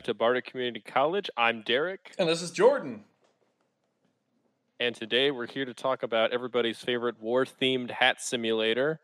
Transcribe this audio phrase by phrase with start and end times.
[0.00, 1.28] back to Bardic Community College.
[1.36, 2.14] I'm Derek.
[2.18, 3.04] And this is Jordan.
[4.78, 8.98] And today we're here to talk about everybody's favorite war themed hat simulator,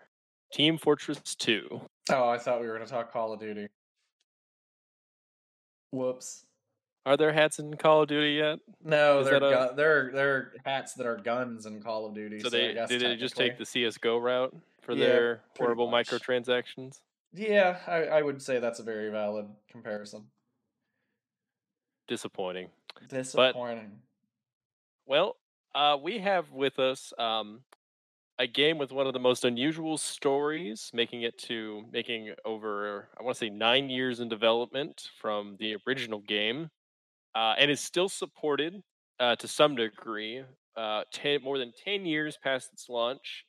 [0.54, 1.82] Team Fortress 2.
[2.10, 3.66] Oh, I thought we were going to talk Call of Duty.
[5.90, 6.46] Whoops.
[7.04, 8.60] Are there hats in Call of Duty yet?
[8.82, 9.40] No, they're, a...
[9.68, 12.40] gu- they're they're hats that are guns in Call of Duty.
[12.40, 16.08] So, so they did they just take the CS:GO route for yeah, their horrible much.
[16.08, 17.00] microtransactions?
[17.34, 20.24] Yeah, I, I would say that's a very valid comparison.
[22.08, 22.68] Disappointing.
[23.08, 23.90] Disappointing.
[25.06, 25.36] But, well,
[25.74, 27.60] uh, we have with us um,
[28.38, 33.22] a game with one of the most unusual stories, making it to making over I
[33.22, 36.70] want to say nine years in development from the original game,
[37.34, 38.82] uh, and is still supported
[39.20, 40.44] uh, to some degree.
[40.76, 43.46] Uh, ten, more than ten years past its launch,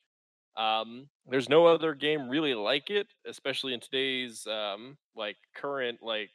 [0.55, 6.31] um, there's no other game really like it, especially in today's um, like current like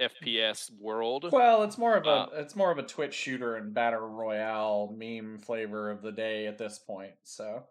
[0.00, 1.28] FPS world.
[1.30, 4.94] Well, it's more of a uh, it's more of a Twitch shooter and battle royale
[4.96, 7.14] meme flavor of the day at this point.
[7.22, 7.64] So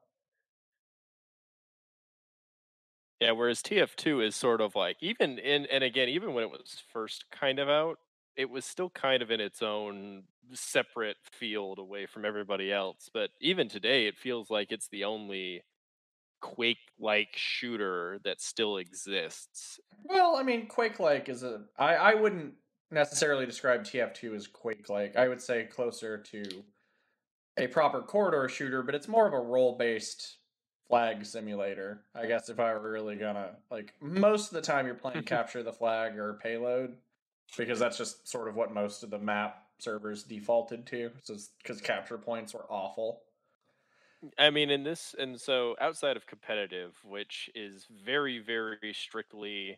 [3.19, 6.81] yeah, whereas TF2 is sort of like even in and again even when it was
[6.91, 7.97] first kind of out,
[8.35, 13.09] it was still kind of in its own separate field away from everybody else.
[13.13, 15.63] But even today, it feels like it's the only
[16.44, 19.80] Quake like shooter that still exists.
[20.03, 21.61] Well, I mean, Quake like is a.
[21.80, 22.55] I, I wouldn't
[22.91, 25.16] necessarily describe TF2 as Quake like.
[25.16, 26.44] I would say closer to
[27.58, 30.38] a proper corridor shooter, but it's more of a role based
[30.89, 32.02] flag simulator.
[32.14, 35.64] I guess if I were really gonna like most of the time you're playing capture
[35.64, 36.98] the flag or payload
[37.58, 41.10] because that's just sort of what most of the map servers defaulted to.
[41.25, 43.21] because capture points were awful.
[44.38, 49.78] I mean, in this, and so outside of competitive, which is very, very strictly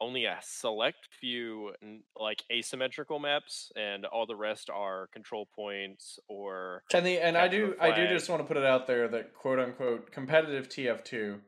[0.00, 1.72] only a select few
[2.18, 6.82] like asymmetrical maps, and all the rest are control points or.
[6.92, 9.34] And the and I do I do just want to put it out there that
[9.34, 11.40] quote unquote competitive TF two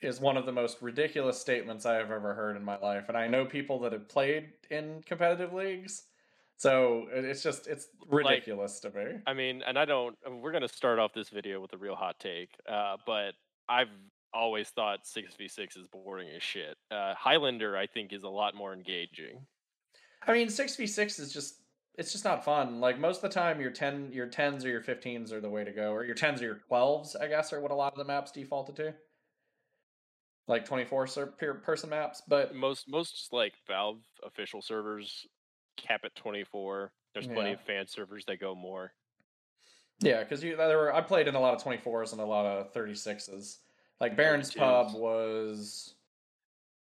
[0.00, 3.06] is one of the most ridiculous statements I have ever heard in my life.
[3.08, 6.04] And I know people that have played in competitive leagues.
[6.58, 9.12] So it's just it's ridiculous like, to me.
[9.28, 10.16] I mean, and I don't.
[10.28, 13.34] We're gonna start off this video with a real hot take, uh, but
[13.68, 13.90] I've
[14.34, 16.76] always thought six v six is boring as shit.
[16.90, 19.46] Uh, Highlander, I think, is a lot more engaging.
[20.26, 21.62] I mean, six v six is just
[21.94, 22.80] it's just not fun.
[22.80, 25.62] Like most of the time, your ten your tens or your fifteens are the way
[25.62, 27.98] to go, or your tens or your twelves, I guess, are what a lot of
[27.98, 28.94] the maps defaulted to
[30.48, 31.06] like 24
[31.62, 35.26] person maps but most most like valve official servers
[35.78, 37.54] cap at 24 there's plenty yeah.
[37.54, 38.92] of fan servers that go more.
[40.00, 42.46] Yeah because you there were i played in a lot of 24s and a lot
[42.46, 43.56] of 36s
[44.00, 45.94] like baron's pub was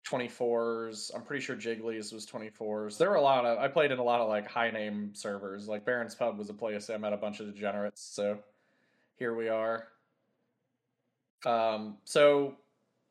[0.08, 3.98] 24s i'm pretty sure jiggly's was 24s there were a lot of i played in
[3.98, 5.68] a lot of like high name servers.
[5.68, 8.38] Like baron's pub was a place i met a bunch of degenerates so
[9.16, 9.88] here we are.
[11.44, 12.56] Um so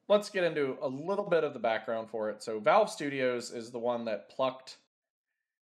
[0.08, 2.44] let's get into a little bit of the background for it.
[2.44, 4.78] So Valve Studios is the one that plucked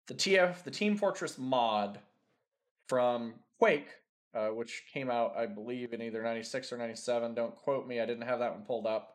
[0.07, 1.99] the TF, the Team Fortress mod
[2.89, 3.89] from Quake,
[4.35, 7.35] uh, which came out, I believe, in either '96 or '97.
[7.35, 9.11] Don't quote me; I didn't have that one pulled up.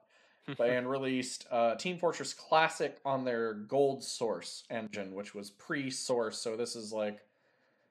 [0.57, 6.39] but and released uh, Team Fortress Classic on their Gold Source engine, which was pre-source.
[6.39, 7.19] So this is like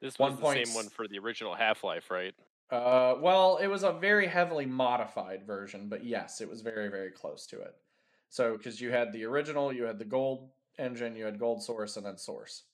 [0.00, 2.34] this was the same one for the original Half Life, right?
[2.70, 7.10] Uh, well, it was a very heavily modified version, but yes, it was very, very
[7.10, 7.75] close to it.
[8.28, 11.97] So, because you had the original, you had the gold engine, you had gold source,
[11.97, 12.65] and then source.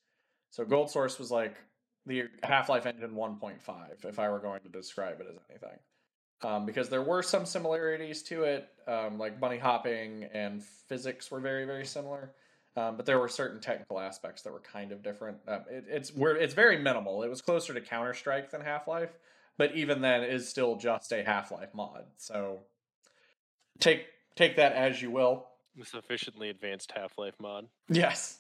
[0.54, 1.56] So, gold source was like
[2.06, 5.77] the Half Life engine 1.5, if I were going to describe it as anything.
[6.45, 11.41] Um, because there were some similarities to it, um, like bunny hopping and physics were
[11.41, 12.30] very, very similar.
[12.77, 15.39] Um, but there were certain technical aspects that were kind of different.
[15.48, 17.24] Um, it, it's it's very minimal.
[17.24, 19.10] It was closer to Counter Strike than Half Life,
[19.59, 22.04] but even then is still just a Half-Life mod.
[22.16, 22.60] So
[23.80, 24.06] take
[24.36, 25.48] take that as you will.
[25.80, 27.66] A sufficiently advanced Half-Life mod.
[27.89, 28.39] Yes.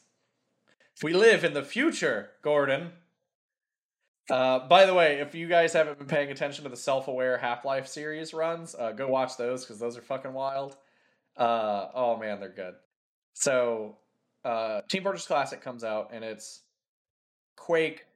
[1.02, 2.92] We live in the future, Gordon.
[4.30, 7.88] Uh, by the way, if you guys haven't been paying attention to the self-aware Half-Life
[7.88, 10.76] series runs, uh, go watch those because those are fucking wild.
[11.36, 12.74] Uh, oh man, they're good.
[13.34, 13.96] So,
[14.44, 16.60] uh, Team Fortress Classic comes out and it's
[17.56, 18.06] Quake,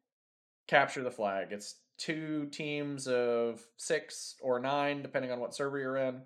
[0.67, 1.49] capture the flag.
[1.51, 6.23] It's two teams of six or nine, depending on what server you're in.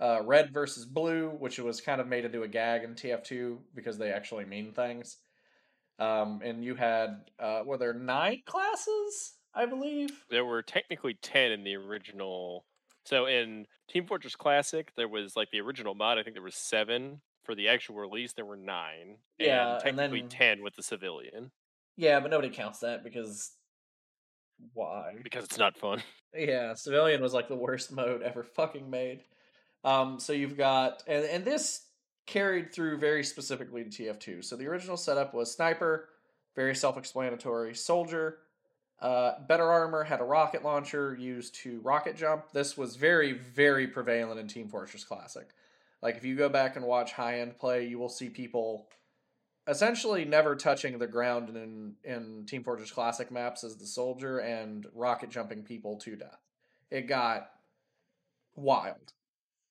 [0.00, 3.98] Uh, red versus blue, which was kind of made into a gag in TF2 because
[3.98, 5.18] they actually mean things.
[6.02, 10.24] Um, and you had, uh, were there nine classes, I believe?
[10.30, 12.64] There were technically 10 in the original.
[13.04, 16.56] So in Team Fortress Classic, there was like the original mod, I think there was
[16.56, 17.20] seven.
[17.44, 19.16] for the actual release there were nine.
[19.38, 21.50] Yeah, and and technically then- ten with the civilian
[21.96, 23.52] Yeah, but nobody counts that because
[24.74, 25.14] why?
[25.22, 26.02] because it's not fun.
[26.34, 29.22] Yeah, civilian was like the worst mode ever fucking made.
[29.84, 31.82] Um, so you've got and and this
[32.26, 34.44] carried through very specifically to TF2.
[34.44, 36.08] So the original setup was sniper,
[36.54, 38.38] very self-explanatory, soldier,
[39.00, 42.52] uh, better armor, had a rocket launcher used to rocket jump.
[42.52, 45.48] This was very very prevalent in Team Fortress Classic.
[46.00, 48.88] Like if you go back and watch high end play, you will see people
[49.68, 54.86] essentially never touching the ground in in Team Fortress Classic maps as the soldier and
[54.94, 56.40] rocket jumping people to death.
[56.90, 57.50] It got
[58.54, 59.12] wild.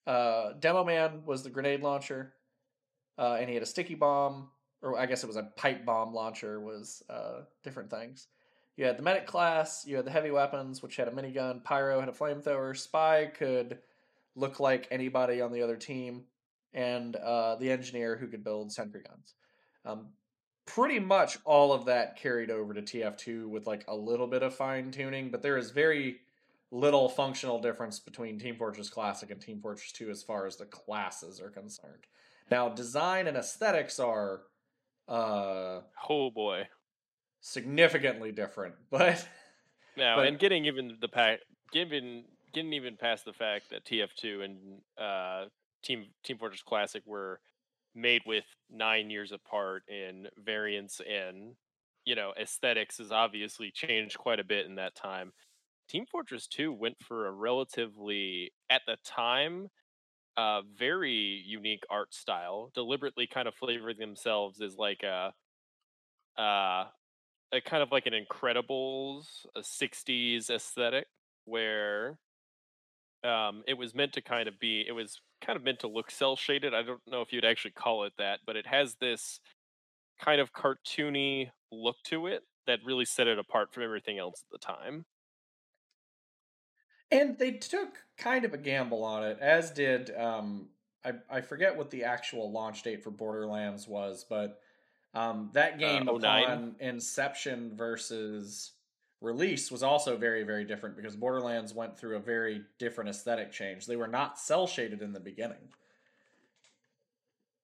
[0.06, 2.34] Uh, Demo Man was the grenade launcher,
[3.22, 4.50] uh, and he had a sticky bomb,
[4.82, 6.60] or I guess it was a pipe bomb launcher.
[6.60, 8.28] Was uh, different things.
[8.78, 9.86] You had the medic class.
[9.86, 11.64] You had the heavy weapons, which had a minigun.
[11.64, 12.76] Pyro had a flamethrower.
[12.76, 13.78] Spy could
[14.36, 16.24] look like anybody on the other team,
[16.74, 19.36] and uh, the engineer who could build sentry guns.
[19.86, 20.08] Um,
[20.66, 24.56] pretty much all of that carried over to TF2 with like a little bit of
[24.56, 26.22] fine tuning, but there is very
[26.72, 30.66] little functional difference between Team Fortress Classic and Team Fortress 2 as far as the
[30.66, 32.08] classes are concerned.
[32.52, 34.42] Now, design and aesthetics are
[35.08, 36.68] uh Oh boy.
[37.40, 39.26] significantly different, but
[39.98, 41.40] Now But- and getting even the pack
[41.72, 45.46] given getting even past the fact that TF2 and uh
[45.84, 47.40] Team Team Fortress Classic were
[47.96, 51.56] made with nine years apart in variants and
[52.06, 55.32] you know aesthetics has obviously changed quite a bit in that time.
[55.90, 59.70] Team Fortress 2 went for a relatively at the time
[60.38, 65.34] uh very unique art style, deliberately kind of flavoring themselves as like a
[66.38, 66.86] uh
[67.54, 71.08] a kind of like an Incredibles, a '60s aesthetic,
[71.46, 72.20] where
[73.24, 74.84] um, it was meant to kind of be.
[74.88, 76.74] It was kind of meant to look cel shaded.
[76.74, 79.40] I don't know if you'd actually call it that, but it has this
[80.22, 84.52] kind of cartoony look to it that really set it apart from everything else at
[84.52, 85.06] the time.
[87.12, 90.70] And they took kind of a gamble on it, as did um
[91.04, 94.60] I I forget what the actual launch date for Borderlands was, but
[95.14, 96.44] um that game 09?
[96.44, 98.72] upon inception versus
[99.20, 103.86] release was also very very different because Borderlands went through a very different aesthetic change.
[103.86, 105.70] They were not cel shaded in the beginning.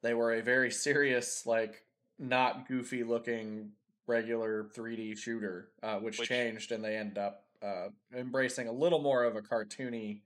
[0.01, 1.83] They were a very serious like
[2.19, 3.71] not goofy looking
[4.07, 8.99] regular 3D shooter, uh, which, Which- changed and they end up uh, embracing a little
[8.99, 10.21] more of a cartoony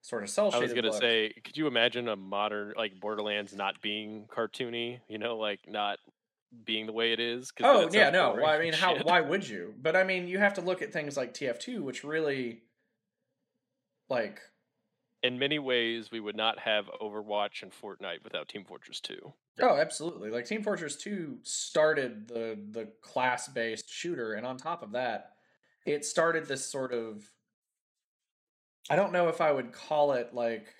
[0.00, 1.00] sort of cell I was gonna look.
[1.00, 5.00] say, could you imagine a modern like Borderlands not being cartoony?
[5.08, 5.98] You know, like not
[6.64, 7.52] being the way it is.
[7.62, 8.34] Oh yeah, no.
[8.34, 8.96] Well, I mean, how?
[8.96, 9.06] shit.
[9.06, 9.74] Why would you?
[9.80, 12.62] But I mean, you have to look at things like TF2, which really,
[14.10, 14.40] like,
[15.22, 19.32] In many ways, we would not have Overwatch and Fortnite without Team Fortress 2.
[19.62, 20.30] oh, absolutely.
[20.30, 25.32] Like Team Fortress 2 started the the class based shooter, and on top of that,
[25.86, 27.24] it started this sort of.
[28.90, 30.74] I don't know if I would call it like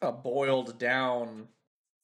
[0.00, 1.48] a boiled down,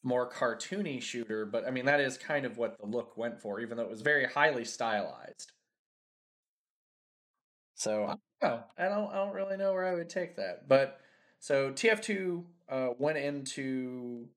[0.02, 3.60] more cartoony shooter, but I mean that is kind of what the look went for,
[3.60, 5.52] even though it was very highly stylized.
[7.74, 8.16] So I
[8.46, 8.62] don't.
[8.78, 9.10] I don't.
[9.10, 10.68] I don't really know where I would take that.
[10.68, 11.00] But
[11.40, 14.28] so TF2 uh, went into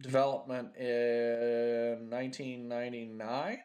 [0.00, 3.58] development in 1999.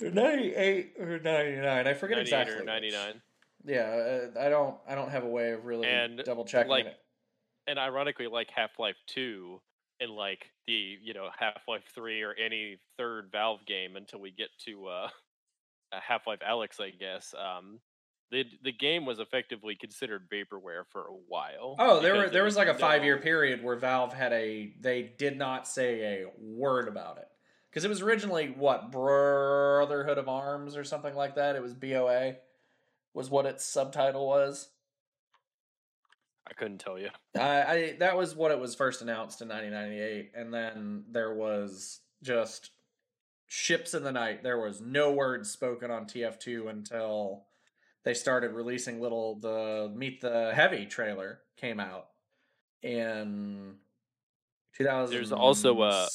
[0.00, 2.66] 98 or 99 i forget 98 exactly or which.
[2.66, 3.22] 99.
[3.64, 6.86] yeah uh, i don't i don't have a way of really And, double checking like,
[6.86, 6.98] it
[7.66, 9.60] And ironically, like Half Life 2
[10.00, 14.30] and like the, you know, Half Life 3 or any third Valve game until we
[14.30, 15.08] get to uh,
[15.92, 17.34] Half Life Alyx, I guess.
[17.38, 17.80] Um,
[18.30, 21.76] the, the game was effectively considered vaporware for a while.
[21.78, 25.14] Oh, there were there was like a five year period where Valve had a they
[25.16, 27.28] did not say a word about it
[27.74, 31.56] because it was originally what Brotherhood of Arms or something like that.
[31.56, 32.36] It was BOA,
[33.12, 34.68] was what its subtitle was.
[36.46, 37.08] I couldn't tell you.
[37.36, 41.98] I, I that was what it was first announced in 1998, and then there was
[42.22, 42.70] just
[43.48, 44.44] ships in the night.
[44.44, 47.46] There was no words spoken on TF2 until
[48.04, 52.06] they started releasing little the Meet the Heavy trailer came out
[52.82, 53.78] in
[54.76, 55.10] 2006.
[55.10, 56.08] There's also uh, a-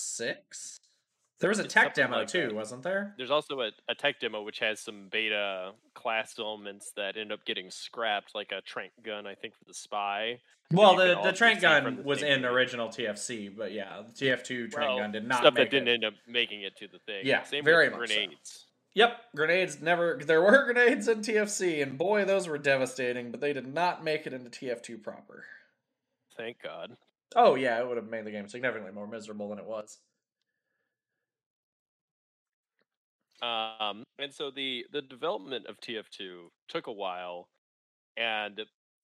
[1.39, 2.55] There was a tech demo like too, that.
[2.55, 3.13] wasn't there?
[3.17, 7.46] There's also a, a tech demo which has some beta class elements that end up
[7.46, 10.39] getting scrapped, like a trank gun, I think, for the spy.
[10.72, 14.98] Well, the, the trank gun was in original TFC, but yeah, the TF2 trank Well,
[15.00, 15.93] gun did not stuff that didn't it.
[15.93, 17.25] end up making it to the thing.
[17.25, 18.25] Yeah, Same very with much so.
[18.96, 20.19] Yep, grenades never.
[20.24, 23.31] There were grenades in TFC, and boy, those were devastating.
[23.31, 25.46] But they did not make it into TF2 proper.
[26.36, 26.98] Thank God.
[27.36, 30.00] Oh yeah, it would have made the game significantly more miserable than it was.
[33.41, 37.50] Um, and so the the development of TF2 took a while,
[38.17, 38.62] and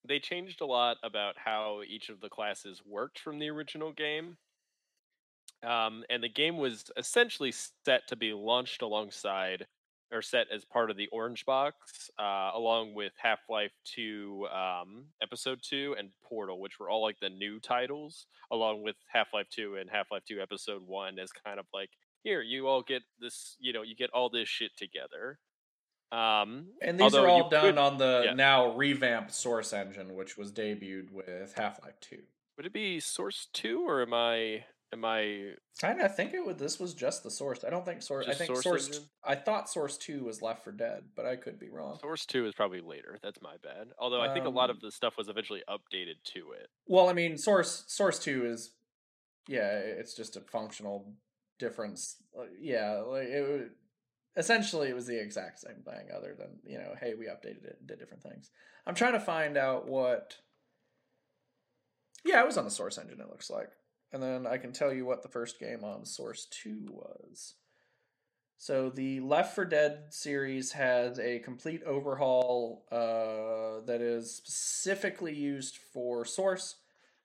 [0.08, 4.38] they changed a lot about how each of the classes worked from the original game.
[5.64, 9.68] Um, and the game was essentially set to be launched alongside
[10.12, 15.06] or set as part of the Orange Box, uh, along with Half Life 2 um,
[15.22, 19.50] Episode 2 and Portal, which were all like the new titles, along with Half Life
[19.50, 21.90] 2 and Half Life 2 Episode 1 as kind of like,
[22.26, 25.40] here, you all get this, you know, you get all this shit together.
[26.12, 28.34] Um, and these are all done could, on the yeah.
[28.34, 32.18] now revamped Source engine, which was debuted with Half Life 2.
[32.58, 35.52] Would it be Source 2 or am I Am I?
[35.82, 36.06] Kind of.
[36.06, 36.58] I think it would.
[36.58, 37.66] This was just the source.
[37.66, 38.28] I don't think source.
[38.30, 38.64] I think source.
[38.64, 39.04] source engine?
[39.26, 41.98] I thought source two was Left 4 Dead, but I could be wrong.
[42.00, 43.20] Source two is probably later.
[43.22, 43.88] That's my bad.
[44.00, 46.70] Although I think um, a lot of um the stuff was eventually updated to it.
[46.88, 48.72] Well, I mean, source source two is,
[49.50, 51.14] yeah, it's just a functional
[51.60, 52.18] difference.
[52.60, 53.72] Yeah, like it.
[54.38, 57.78] Essentially, it was the exact same thing, other than you know, hey, we updated it
[57.80, 58.50] and did different things.
[58.86, 60.36] I'm trying to find out what.
[62.26, 63.22] Yeah, it was on the source engine.
[63.22, 63.70] It looks like
[64.16, 67.56] and then I can tell you what the first game on Source 2 was.
[68.58, 75.78] So the Left 4 Dead series has a complete overhaul uh, that is specifically used
[75.92, 76.76] for Source.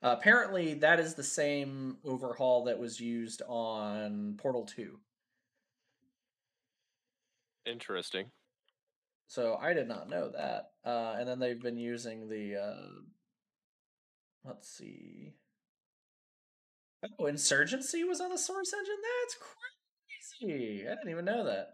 [0.02, 4.98] Uh, apparently, that is the same overhaul that was used on Portal 2.
[7.66, 8.30] Interesting.
[9.26, 10.70] So I did not know that.
[10.84, 12.56] Uh, and then they've been using the.
[12.56, 12.88] Uh,
[14.44, 15.34] let's see.
[17.18, 18.96] Oh, Insurgency was on the Source engine.
[19.22, 19.36] That's
[20.40, 20.86] crazy.
[20.86, 21.68] I didn't even know that.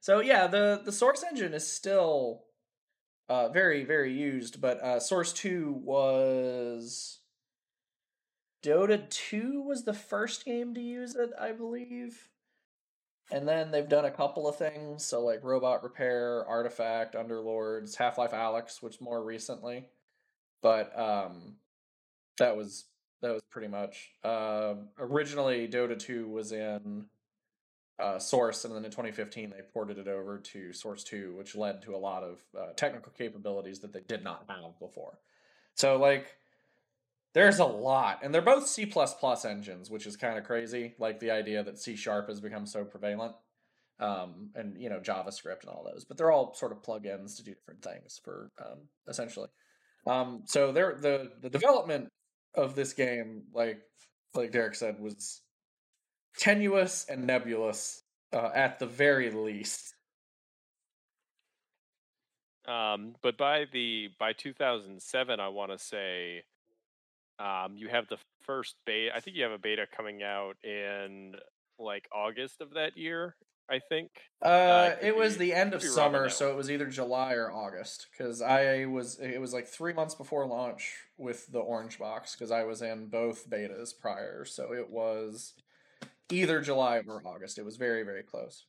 [0.00, 2.44] So yeah, the the Source engine is still
[3.28, 7.19] uh, very very used, but uh, Source Two was
[8.62, 12.28] Dota Two was the first game to use it, I believe.
[13.32, 18.18] And then they've done a couple of things, so like Robot Repair, Artifact, Underlords, Half
[18.18, 19.86] Life Alyx, which more recently.
[20.62, 21.54] But um,
[22.38, 22.86] that was
[23.22, 24.10] that was pretty much.
[24.24, 27.06] Uh, originally, Dota 2 was in
[28.00, 31.82] uh, Source, and then in 2015 they ported it over to Source 2, which led
[31.82, 35.18] to a lot of uh, technical capabilities that they did not have before.
[35.74, 36.34] So, like,
[37.34, 38.90] there's a lot, and they're both C
[39.44, 40.94] engines, which is kind of crazy.
[40.98, 43.34] Like the idea that C Sharp has become so prevalent,
[44.00, 47.44] um, and you know JavaScript and all those, but they're all sort of plugins to
[47.44, 49.48] do different things for um, essentially.
[50.06, 52.08] Um, so they're the the development
[52.54, 53.80] of this game, like
[54.34, 55.42] like Derek said, was
[56.38, 59.94] tenuous and nebulous uh, at the very least.
[62.66, 66.42] Um, but by the by 2007, I want to say,
[67.40, 69.10] um, you have the first beta.
[69.14, 71.34] I think you have a beta coming out in
[71.78, 73.34] like August of that year,
[73.70, 74.10] I think.
[74.44, 78.08] Uh, uh it was the end of summer, so it was either July or August.
[78.12, 82.36] Because I was, it was like three months before launch with the Orange Box.
[82.36, 85.54] Because I was in both betas prior, so it was
[86.30, 87.58] either July or August.
[87.58, 88.66] It was very, very close.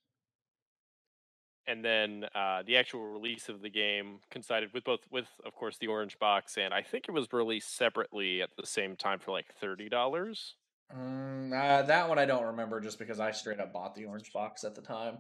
[1.68, 5.78] And then uh, the actual release of the game coincided with both, with of course
[5.78, 9.32] the Orange Box, and I think it was released separately at the same time for
[9.32, 10.56] like thirty dollars.
[10.98, 14.34] Mm, uh, that one I don't remember just because I straight up bought the orange
[14.34, 15.20] box at the time.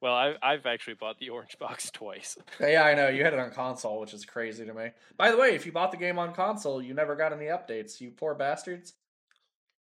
[0.00, 2.38] Well, I, I've actually bought the orange box twice.
[2.60, 4.90] yeah, I know you had it on console, which is crazy to me.
[5.16, 8.00] By the way, if you bought the game on console, you never got any updates.
[8.00, 8.94] You poor bastards.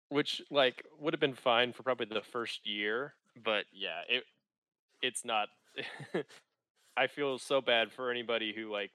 [0.09, 4.23] Which like would have been fine for probably the first year, but yeah, it
[5.01, 5.47] it's not.
[6.97, 8.91] I feel so bad for anybody who like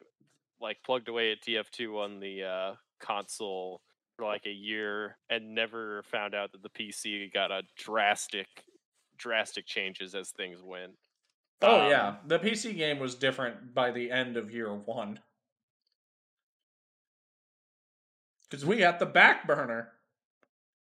[0.61, 3.83] like plugged away at TF2 on the uh, console
[4.17, 8.47] for like a year and never found out that the PC got a drastic,
[9.19, 10.93] drastic changes as things went.
[11.63, 15.21] Oh um, yeah, the PC game was different by the end of year one
[18.49, 19.93] because we got the back burner.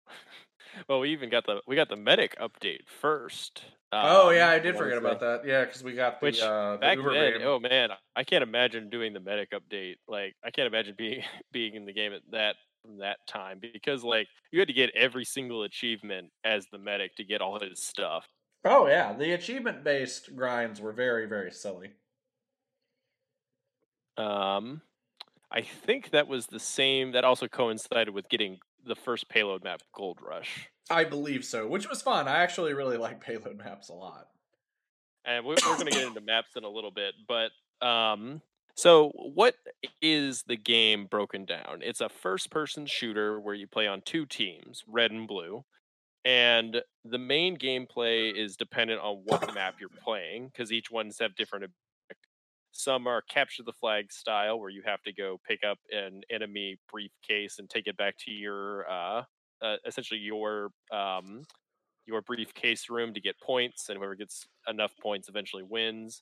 [0.87, 3.63] well, we even got the we got the medic update first.
[3.91, 5.45] Um, oh yeah, I did forget about that.
[5.45, 7.39] Yeah, because we got the, Which, uh, the back Uber then.
[7.39, 7.47] Game.
[7.47, 9.95] Oh man, I can't imagine doing the medic update.
[10.07, 14.03] Like, I can't imagine being being in the game at that from that time because
[14.03, 17.81] like you had to get every single achievement as the medic to get all his
[17.81, 18.27] stuff.
[18.63, 21.91] Oh yeah, the achievement based grinds were very very silly.
[24.17, 24.81] Um
[25.51, 29.81] I think that was the same that also coincided with getting the first payload map
[29.93, 30.69] Gold Rush.
[30.89, 32.27] I believe so, which was fun.
[32.27, 34.27] I actually really like payload maps a lot.
[35.25, 37.51] And we're, we're going to get into maps in a little bit, but
[37.85, 38.41] um
[38.75, 39.55] So, what
[40.01, 41.79] is the game broken down?
[41.81, 45.65] It's a first person shooter where you play on two teams, red and blue.
[46.23, 51.35] And the main gameplay is dependent on what map you're playing because each one's have
[51.35, 51.71] different.
[52.77, 56.77] Some are capture the flag style where you have to go pick up an enemy
[56.91, 59.23] briefcase and take it back to your uh,
[59.61, 61.43] uh essentially your um
[62.05, 66.21] your briefcase room to get points and whoever gets enough points eventually wins.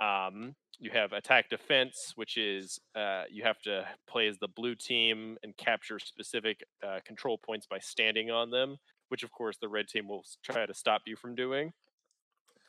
[0.00, 4.74] Um, you have attack defense, which is uh, you have to play as the blue
[4.74, 8.78] team and capture specific uh, control points by standing on them,
[9.10, 11.70] which of course the red team will try to stop you from doing.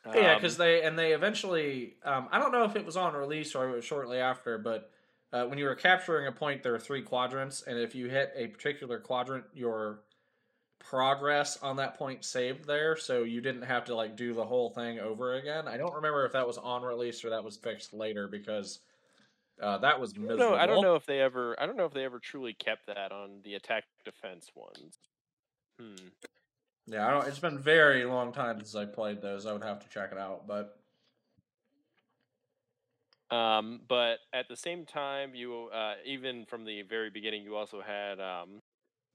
[0.06, 1.94] Um, yeah, because they and they eventually.
[2.04, 4.90] Um, I don't know if it was on release or it was shortly after, but
[5.32, 8.32] uh, when you were capturing a point, there are three quadrants, and if you hit
[8.36, 10.00] a particular quadrant, your
[10.78, 14.70] progress on that point saved there, so you didn't have to like do the whole
[14.70, 15.66] thing over again.
[15.66, 18.80] I don't remember if that was on release or that was fixed later because
[19.60, 20.50] uh, that was miserable.
[20.50, 21.56] No, I don't know if they ever.
[21.58, 24.98] I don't know if they ever truly kept that on the attack defense ones.
[25.80, 26.08] Hmm.
[26.86, 27.26] Yeah, I don't.
[27.26, 29.46] It's been very long time since I played those.
[29.46, 30.78] I would have to check it out, but.
[33.30, 37.80] Um, but at the same time, you uh, even from the very beginning, you also
[37.80, 38.60] had um,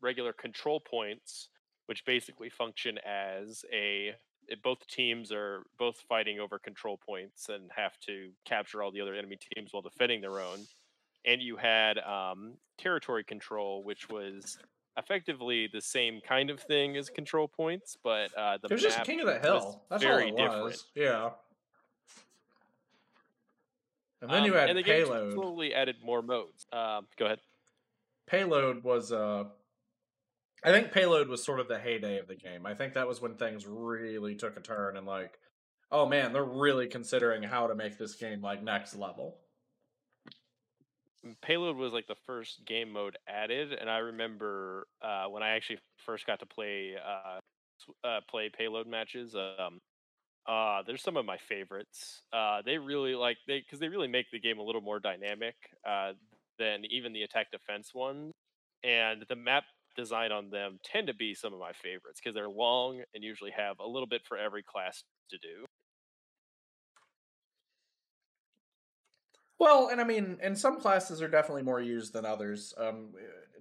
[0.02, 1.50] regular control points,
[1.86, 4.16] which basically function as a
[4.64, 9.14] both teams are both fighting over control points and have to capture all the other
[9.14, 10.60] enemy teams while defending their own.
[11.26, 14.58] And you had um, territory control, which was
[15.00, 19.04] effectively the same kind of thing as control points, but uh, the it was just
[19.04, 19.82] King of the Hill.
[19.90, 20.64] That's very different.
[20.64, 20.86] Was.
[20.96, 21.32] Yeah.
[24.22, 25.32] And then um, you had and the payload.
[25.32, 26.68] Game slowly added more modes.
[26.74, 27.40] Um, go ahead.
[28.28, 29.46] Payload was uh,
[30.64, 32.66] I think Payload was sort of the heyday of the game.
[32.66, 35.40] I think that was when things really took a turn and like,
[35.92, 39.38] oh man, they're really considering how to make this game like next level.
[41.42, 45.80] Payload was like the first game mode added, and I remember uh, when I actually
[45.98, 47.40] first got to play uh,
[48.08, 49.36] uh, play Payload matches.
[49.36, 49.80] Um,
[50.48, 52.22] uh, there's some of my favorites.
[52.32, 55.56] Uh, they really like they because they really make the game a little more dynamic
[55.88, 56.14] uh,
[56.58, 58.32] than even the attack defense ones,
[58.84, 62.50] and the map design on them tend to be some of my favorites because they're
[62.50, 65.66] long and usually have a little bit for every class to do.
[69.60, 73.10] Well, and I mean, and some classes are definitely more used than others, um,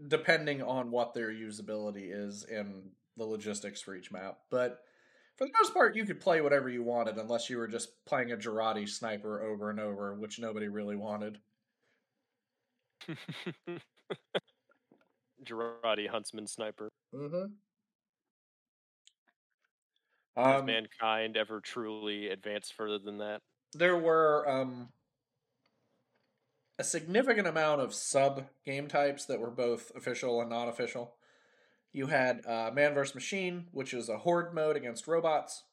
[0.07, 4.39] depending on what their usability is in the logistics for each map.
[4.49, 4.85] But
[5.37, 8.31] for the most part, you could play whatever you wanted, unless you were just playing
[8.31, 11.39] a Jarate sniper over and over, which nobody really wanted.
[15.45, 16.91] Jarate Huntsman Sniper.
[17.15, 17.53] Mm-hmm.
[20.37, 23.41] Has um, mankind ever truly advanced further than that?
[23.75, 24.89] There were um,
[26.79, 31.15] a significant amount of sub game types that were both official and non official.
[31.93, 33.15] You had uh, Man vs.
[33.15, 35.65] Machine, which is a horde mode against robots.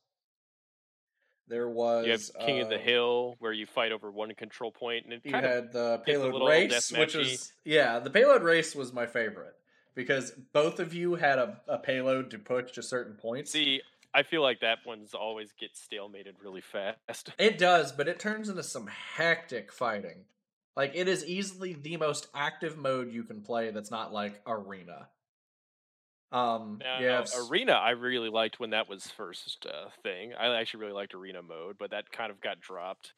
[1.48, 4.34] There was you have King uh, of the uh, Hill, where you fight over one
[4.34, 8.74] control point, and it you had the payload race, which was yeah, the payload race
[8.74, 9.54] was my favorite
[9.94, 13.52] because both of you had a, a payload to push to certain points.
[13.52, 13.82] See,
[14.14, 17.30] I feel like that one's always gets stalemated really fast.
[17.38, 20.26] It does, but it turns into some hectic fighting.
[20.76, 25.08] Like it is easily the most active mode you can play that's not like arena.
[26.32, 27.74] Um, now, yeah, arena.
[27.74, 30.34] I really liked when that was first uh, thing.
[30.38, 33.14] I actually really liked arena mode, but that kind of got dropped.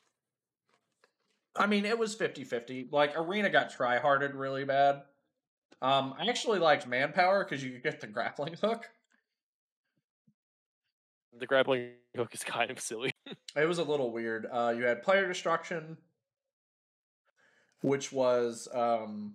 [1.56, 2.91] I mean, it was 50-50.
[2.91, 5.02] Like arena got try-harded really bad.
[5.82, 8.89] Um, I actually liked Mannpower because you could get the grappling hook.
[11.38, 13.13] The grappling hook is kind of silly.
[13.56, 14.48] it was a little weird.
[14.52, 15.98] Uh, you had player destruction,
[17.82, 19.34] which was um,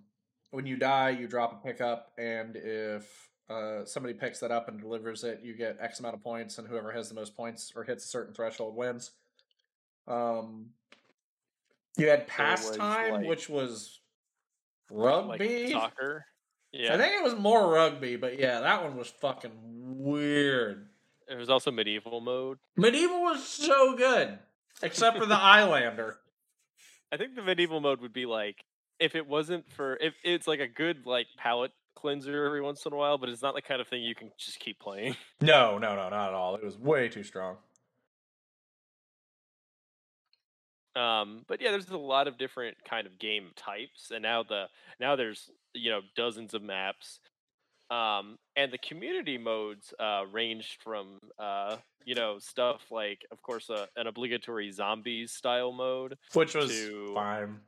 [0.51, 4.79] when you die, you drop a pickup, and if uh, somebody picks that up and
[4.79, 7.83] delivers it, you get X amount of points, and whoever has the most points or
[7.83, 9.11] hits a certain threshold wins.
[10.07, 10.71] Um,
[11.97, 13.99] you had PASS Time, like, which was
[14.89, 16.25] rugby, like soccer.
[16.71, 16.95] Yeah.
[16.95, 20.87] I think it was more rugby, but yeah, that one was fucking weird.
[21.29, 22.57] It was also medieval mode.
[22.75, 24.39] Medieval was so good,
[24.81, 26.15] except for the Eyelander.
[27.13, 28.65] I think the medieval mode would be like
[28.99, 32.91] if it wasn't for if it's like a good like palate cleanser every once in
[32.91, 35.15] a while, but it's not the kind of thing you can just keep playing.
[35.41, 36.55] No, no, no, not at all.
[36.55, 37.57] It was way too strong.
[40.95, 44.65] Um, but yeah, there's a lot of different kind of game types, and now the
[44.99, 47.19] now there's you know dozens of maps,
[47.91, 53.69] um, and the community modes uh, ranged from uh, you know stuff like, of course,
[53.69, 57.59] uh, an obligatory zombies style mode, which was to, fine.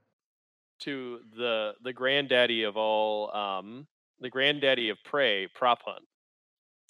[0.81, 3.87] to the the granddaddy of all, um,
[4.19, 6.05] the granddaddy of prey, prop hunt.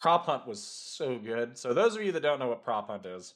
[0.02, 1.58] Prop hunt was so good.
[1.58, 3.34] So those of you that don't know what prop hunt is,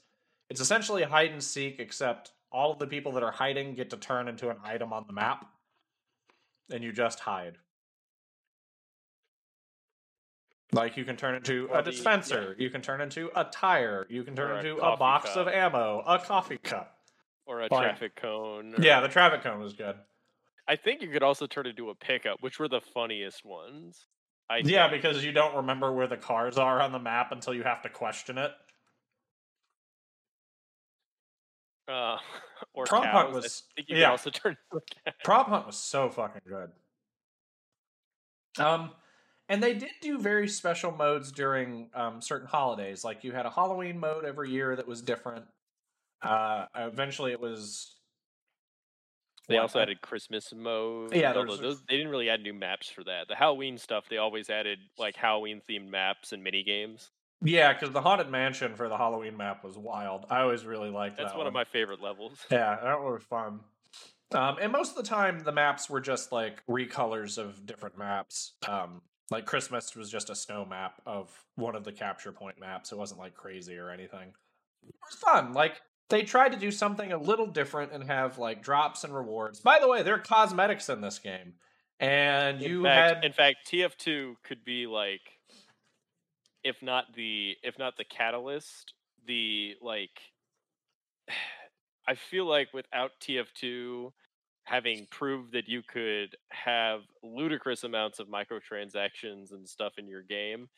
[0.50, 3.98] it's essentially hide and seek, except all of the people that are hiding get to
[3.98, 5.46] turn into an item on the map,
[6.72, 7.58] and you just hide.
[10.72, 14.06] Like you can turn into Well, a the- dispenser, you can turn into a tire,
[14.10, 16.96] you can turn Or a into a coffee box of ammo, a coffee cup.
[17.46, 18.76] or a traffic cone.
[18.76, 19.96] or- Yeah, the traffic cone was good.
[20.68, 24.06] I think you could also turn into a pickup, which were the funniest ones.
[24.52, 25.02] I Yeah, think.
[25.02, 27.90] because you don't remember where the cars are on the map until you have to
[27.90, 28.52] question it.
[31.88, 32.18] uh,
[32.74, 33.12] or Prop cows.
[33.14, 34.06] hunt I was think you yeah.
[34.06, 35.16] could also turn into a cat.
[35.24, 36.72] Prop hunt was so fucking good.
[38.64, 38.92] Um,
[39.50, 43.04] and they did do very special modes during um, certain holidays.
[43.04, 45.46] Like you had a Halloween mode every year that was different.
[46.22, 47.96] Uh, eventually, it was.
[49.48, 51.16] They what, also added Christmas mode.
[51.16, 53.28] Yeah, a- those they didn't really add new maps for that.
[53.28, 57.10] The Halloween stuff, they always added like Halloween themed maps and mini games.
[57.42, 60.26] Yeah, because the haunted mansion for the Halloween map was wild.
[60.30, 61.24] I always really liked that.
[61.24, 62.38] That's that one of my favorite levels.
[62.52, 63.62] Yeah, that was fun.
[64.32, 68.54] Um, and most of the time, the maps were just like recolors of different maps.
[68.68, 72.92] Um, like Christmas was just a snow map of one of the capture point maps.
[72.92, 74.34] It wasn't like crazy or anything.
[74.88, 75.54] It was fun.
[75.54, 79.60] Like they tried to do something a little different and have like drops and rewards.
[79.60, 81.54] By the way, there are cosmetics in this game,
[82.00, 85.22] and you in fact, had in fact, TF2 could be like,
[86.64, 88.94] if not the if not the catalyst,
[89.26, 90.10] the like.
[92.08, 94.12] I feel like without TF2
[94.70, 100.70] having proved that you could have ludicrous amounts of microtransactions and stuff in your game,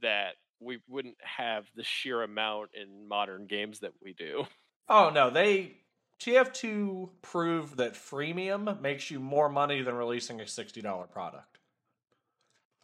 [0.00, 4.46] that we wouldn't have the sheer amount in modern games that we do.
[4.88, 5.76] oh no, they
[6.22, 11.58] TF2 proved that freemium makes you more money than releasing a sixty dollar product.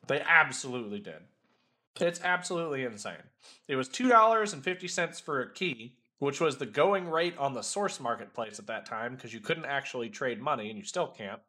[0.06, 1.22] They absolutely did.
[1.98, 3.14] It's absolutely insane.
[3.68, 7.36] It was two dollars and fifty cents for a key, which was the going rate
[7.38, 10.84] on the source marketplace at that time because you couldn't actually trade money, and you
[10.84, 11.40] still can't.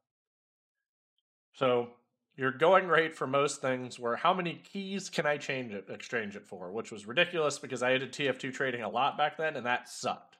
[1.53, 1.89] So
[2.35, 6.35] your going rate for most things were how many keys can I change it, exchange
[6.35, 9.65] it for, which was ridiculous because I did TF2 trading a lot back then, and
[9.65, 10.37] that sucked.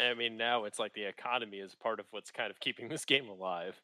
[0.00, 3.04] I mean, now it's like the economy is part of what's kind of keeping this
[3.04, 3.80] game alive.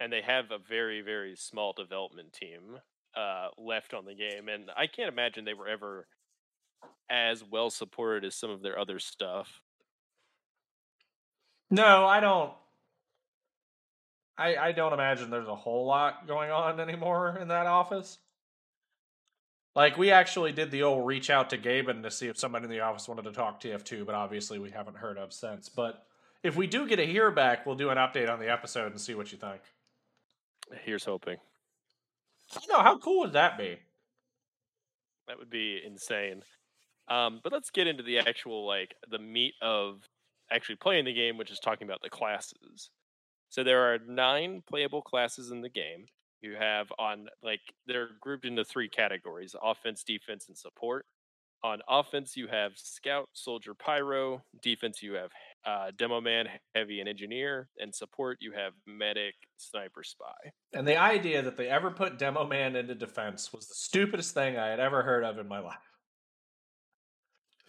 [0.00, 2.78] And they have a very, very small development team
[3.16, 6.06] uh, left on the game, and I can't imagine they were ever
[7.10, 9.60] as well supported as some of their other stuff.
[11.70, 12.52] No, I don't.
[14.36, 18.18] I I don't imagine there's a whole lot going on anymore in that office.
[19.74, 22.70] Like we actually did the old reach out to Gaben to see if somebody in
[22.70, 25.68] the office wanted to talk TF2, but obviously we haven't heard of since.
[25.68, 26.04] But
[26.42, 29.00] if we do get a hear back, we'll do an update on the episode and
[29.00, 29.60] see what you think.
[30.84, 31.36] Here's hoping.
[32.54, 33.78] You know, how cool would that be?
[35.26, 36.42] That would be insane.
[37.08, 40.02] Um, but let's get into the actual like the meat of
[40.50, 42.90] actually playing the game, which is talking about the classes.
[43.50, 46.06] So there are nine playable classes in the game.
[46.40, 51.06] You have on like they're grouped into three categories: offense, defense, and support.
[51.64, 54.42] On offense, you have scout, soldier, pyro.
[54.62, 55.30] Defense, you have
[55.68, 57.68] uh, demo man, heavy, and engineer.
[57.78, 60.52] And support, you have medic, sniper, spy.
[60.72, 64.56] And the idea that they ever put Demo Man into defense was the stupidest thing
[64.56, 65.76] I had ever heard of in my life.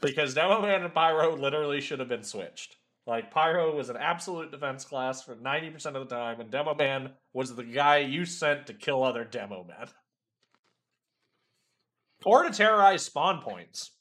[0.02, 2.78] Because Demo Man and Pyro literally should have been switched.
[3.06, 7.12] Like, Pyro was an absolute defense class for 90% of the time, and Demo Man
[7.34, 9.88] was the guy you sent to kill other Demo Men.
[12.24, 13.92] Or to terrorize spawn points,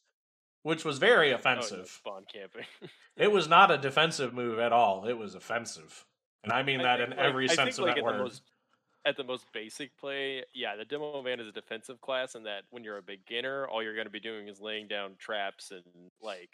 [0.62, 1.88] which was very Oh, yeah, offensive.
[1.88, 2.64] spawn camping.
[3.16, 6.04] It was not a defensive move at all, it was offensive.
[6.44, 7.98] And I mean I that think, in like- every I sense think, of like, that
[7.98, 8.14] at word.
[8.14, 8.42] The most,
[9.04, 12.62] at the most basic play, yeah, the demo man is a defensive class, and that
[12.70, 15.82] when you're a beginner, all you're going to be doing is laying down traps and
[16.22, 16.50] like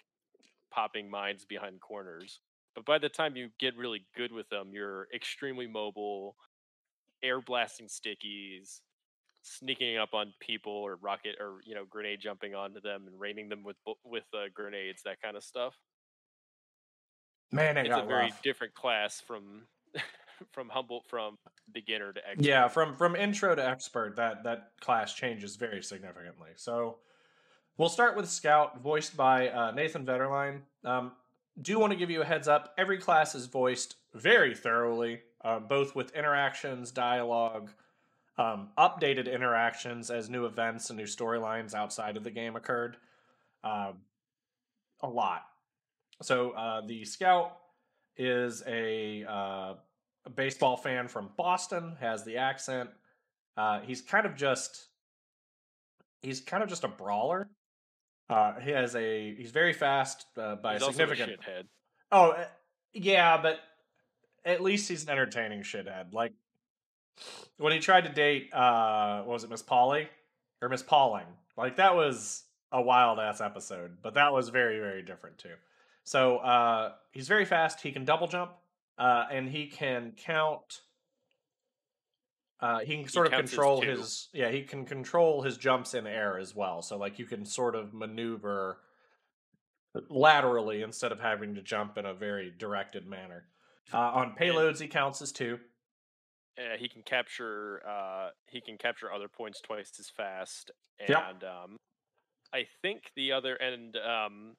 [0.71, 2.41] popping mines behind corners.
[2.75, 6.37] But by the time you get really good with them, you're extremely mobile,
[7.23, 8.81] air blasting stickies,
[9.45, 13.49] sneaking up on people or rocket or you know grenade jumping onto them and raining
[13.49, 15.75] them with with uh, grenades, that kind of stuff
[17.55, 18.43] Man, it it's a very rough.
[18.43, 19.63] different class from
[20.53, 21.39] from humble from
[21.73, 22.45] beginner to expert.
[22.45, 26.51] Yeah, from from intro to expert, that that class changes very significantly.
[26.57, 26.99] So
[27.77, 30.63] we'll start with Scout, voiced by uh, Nathan Vetterlein.
[30.85, 31.13] Um,
[31.63, 32.75] do want to give you a heads up.
[32.77, 37.71] Every class is voiced very thoroughly, uh, both with interactions, dialogue,
[38.37, 42.97] um, updated interactions as new events and new storylines outside of the game occurred.
[43.63, 43.99] Um,
[45.03, 45.43] a lot.
[46.23, 47.57] So uh, the scout
[48.17, 49.75] is a, uh,
[50.27, 52.91] a baseball fan from Boston, has the accent.
[53.57, 54.87] Uh, he's kind of just
[56.23, 57.49] he's kind of just a brawler.
[58.31, 61.41] Uh, he has a he's very fast uh, by He's a also a significant.
[61.41, 61.65] shithead.
[62.11, 62.47] Oh, uh,
[62.93, 63.61] yeah, but
[64.45, 66.13] at least he's an entertaining shithead.
[66.13, 66.33] Like
[67.59, 70.09] when he tried to date, uh, what was it, Miss Polly
[70.61, 71.27] or Miss Pauling?
[71.57, 75.55] Like that was a wild ass episode, but that was very very different too.
[76.05, 77.81] So uh, he's very fast.
[77.81, 78.53] He can double jump,
[78.99, 80.81] uh, and he can count.
[82.61, 83.91] Uh, he can sort of control two.
[83.91, 86.83] his yeah he can control his jumps in air as well.
[86.83, 88.79] So like you can sort of maneuver
[90.09, 93.45] laterally instead of having to jump in a very directed manner.
[93.93, 95.59] Uh, on payloads, he counts as two.
[96.59, 101.45] Uh, he can capture uh, he can capture other points twice as fast, and Yep.
[101.45, 101.77] um,
[102.53, 104.55] I think the other and um,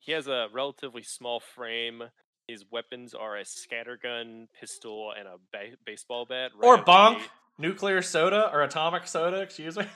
[0.00, 2.02] he has a relatively small frame.
[2.48, 6.50] His weapons are a scattergun, pistol, and a ba- baseball bat.
[6.60, 7.20] right or bonk,
[7.58, 9.40] nuclear soda or atomic soda.
[9.40, 9.86] Excuse me.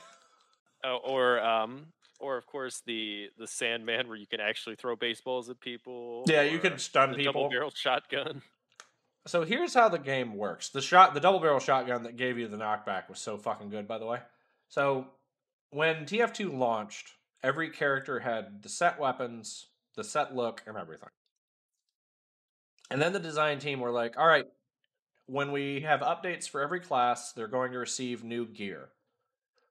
[0.84, 1.86] Oh, or um,
[2.20, 6.22] or of course the the Sandman, where you can actually throw baseballs at people.
[6.28, 7.32] yeah, you can stun people.
[7.32, 8.42] double barrel shotgun.
[9.28, 10.70] So here's how the game works.
[10.70, 13.86] The shot, the double barrel shotgun that gave you the knockback was so fucking good,
[13.86, 14.20] by the way.
[14.68, 15.08] So
[15.70, 17.12] when TF2 launched,
[17.42, 21.10] every character had the set weapons, the set look, and everything.
[22.90, 24.46] And then the design team were like, all right,
[25.26, 28.88] when we have updates for every class, they're going to receive new gear.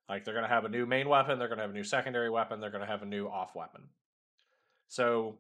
[0.08, 1.84] Like they're going to have a new main weapon, they're going to have a new
[1.84, 3.82] secondary weapon, they're going to have a new off weapon.
[4.88, 5.40] So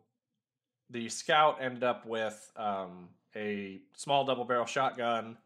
[0.89, 5.37] the scout ended up with um, a small double barrel shotgun.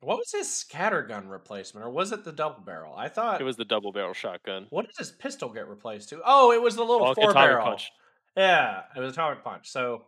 [0.00, 2.94] What was his scattergun replacement, or was it the double barrel?
[2.94, 3.40] I thought.
[3.40, 4.66] It was the double barrel shotgun.
[4.70, 6.20] What did his pistol get replaced to?
[6.24, 7.64] Oh, it was the little Bonk four barrel.
[7.64, 7.90] punch.
[8.36, 9.70] Yeah, it was atomic punch.
[9.70, 10.02] So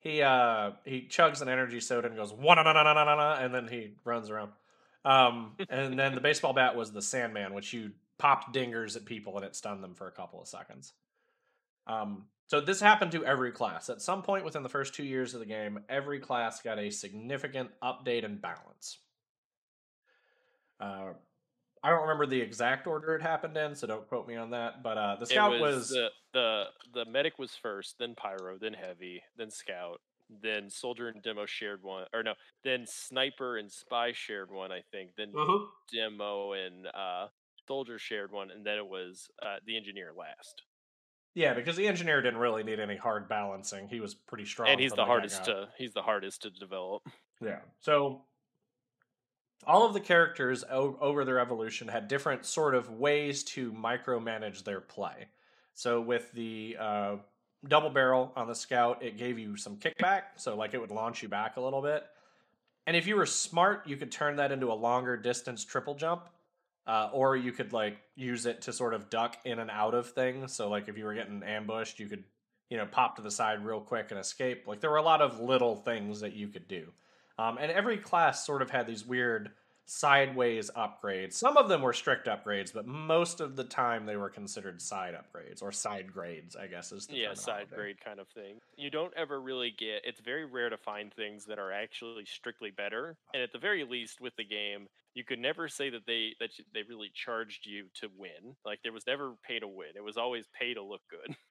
[0.00, 4.50] he uh he chugs an energy soda and goes one and then he runs around.
[5.04, 9.36] Um, and then the baseball bat was the Sandman, which you popped dingers at people
[9.36, 10.92] and it stunned them for a couple of seconds.
[11.86, 13.88] Um, so this happened to every class.
[13.88, 16.90] At some point within the first two years of the game, every class got a
[16.90, 18.98] significant update and balance.
[20.80, 21.12] Uh,
[21.84, 24.82] I don't remember the exact order it happened in, so don't quote me on that.
[24.82, 28.58] But uh, the scout it was, was, the, the the medic was first, then pyro,
[28.58, 30.00] then heavy, then scout,
[30.42, 34.82] then soldier and demo shared one, or no, then sniper and spy shared one, I
[34.92, 35.10] think.
[35.16, 35.66] Then Mhm.
[35.92, 37.28] demo and uh,
[37.66, 40.62] soldier shared one, and then it was uh, the engineer last.
[41.34, 43.88] Yeah, because the engineer didn't really need any hard balancing.
[43.88, 44.68] He was pretty strong.
[44.68, 47.02] and he's the hardest to he's the hardest to develop.
[47.40, 47.60] Yeah.
[47.80, 48.22] So
[49.66, 54.64] all of the characters o- over their evolution had different sort of ways to micromanage
[54.64, 55.28] their play.
[55.74, 57.16] So with the uh,
[57.66, 61.22] double barrel on the scout, it gave you some kickback, so like it would launch
[61.22, 62.04] you back a little bit.
[62.86, 66.28] And if you were smart, you could turn that into a longer distance triple jump.
[66.86, 70.10] Uh, or you could like use it to sort of duck in and out of
[70.10, 70.52] things.
[70.52, 72.24] So like if you were getting ambushed, you could
[72.70, 74.66] you know pop to the side real quick and escape.
[74.66, 76.88] Like there were a lot of little things that you could do.
[77.38, 79.50] Um, and every class sort of had these weird
[79.84, 81.34] sideways upgrades.
[81.34, 85.14] Some of them were strict upgrades, but most of the time they were considered side
[85.14, 88.60] upgrades or side grades, I guess is the yeah, side grade kind of thing.
[88.76, 90.02] You don't ever really get.
[90.04, 93.16] It's very rare to find things that are actually strictly better.
[93.34, 96.58] And at the very least, with the game, you could never say that they that
[96.58, 98.56] you- they really charged you to win.
[98.64, 99.90] Like there was never pay to win.
[99.96, 101.36] It was always pay to look good.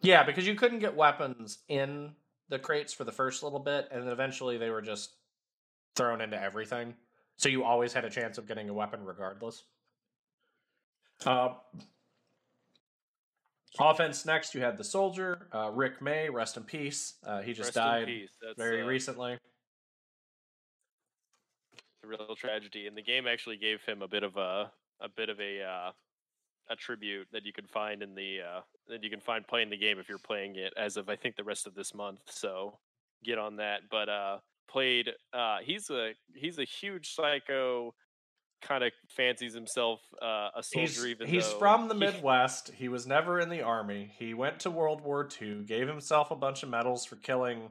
[0.00, 2.14] Yeah, because you couldn't get weapons in
[2.48, 5.12] the crates for the first little bit, and then eventually they were just
[5.96, 6.94] thrown into everything.
[7.38, 9.62] So you always had a chance of getting a weapon regardless.
[11.24, 11.50] Uh,
[13.78, 17.14] offense next, you had the soldier, uh, Rick May, rest in peace.
[17.24, 18.08] Uh, he just Rest died
[18.56, 19.38] very uh, recently.
[22.04, 22.88] a real tragedy.
[22.88, 24.70] And the game actually gave him a bit of a
[25.00, 25.92] a bit of a uh,
[26.70, 29.76] a tribute that you can find in the uh, that you can find playing the
[29.76, 32.20] game if you're playing it as of I think the rest of this month.
[32.26, 32.78] So
[33.24, 33.82] get on that.
[33.90, 35.10] But uh, played.
[35.32, 37.94] Uh, he's a he's a huge psycho.
[38.60, 40.86] Kind of fancies himself uh, a soldier.
[40.88, 42.72] He's, even he's from the he- Midwest.
[42.76, 44.12] He was never in the army.
[44.18, 47.70] He went to World War II, gave himself a bunch of medals for killing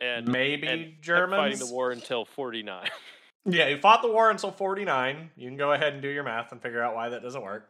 [0.00, 1.38] and maybe and Germans.
[1.38, 2.88] fighting the war until 49.
[3.46, 5.30] Yeah, he fought the war until 49.
[5.36, 7.68] You can go ahead and do your math and figure out why that doesn't work.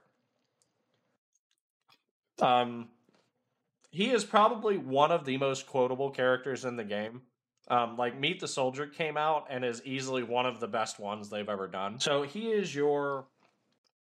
[2.41, 2.91] Um,
[3.91, 7.23] he is probably one of the most quotable characters in the game.
[7.69, 11.31] Um, like Meet the Soldier came out and is easily one of the best ones
[11.31, 11.99] they've ever done.
[11.99, 13.27] So he is your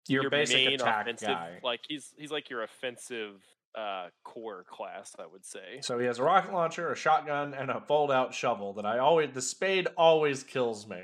[0.08, 1.60] your, basic main attack offensive, guy.
[1.62, 3.40] like he's he's like your offensive
[3.74, 5.80] uh, core class, I would say.
[5.80, 8.74] So he has a rocket launcher, a shotgun, and a fold-out shovel.
[8.74, 11.02] That I always the spade always kills me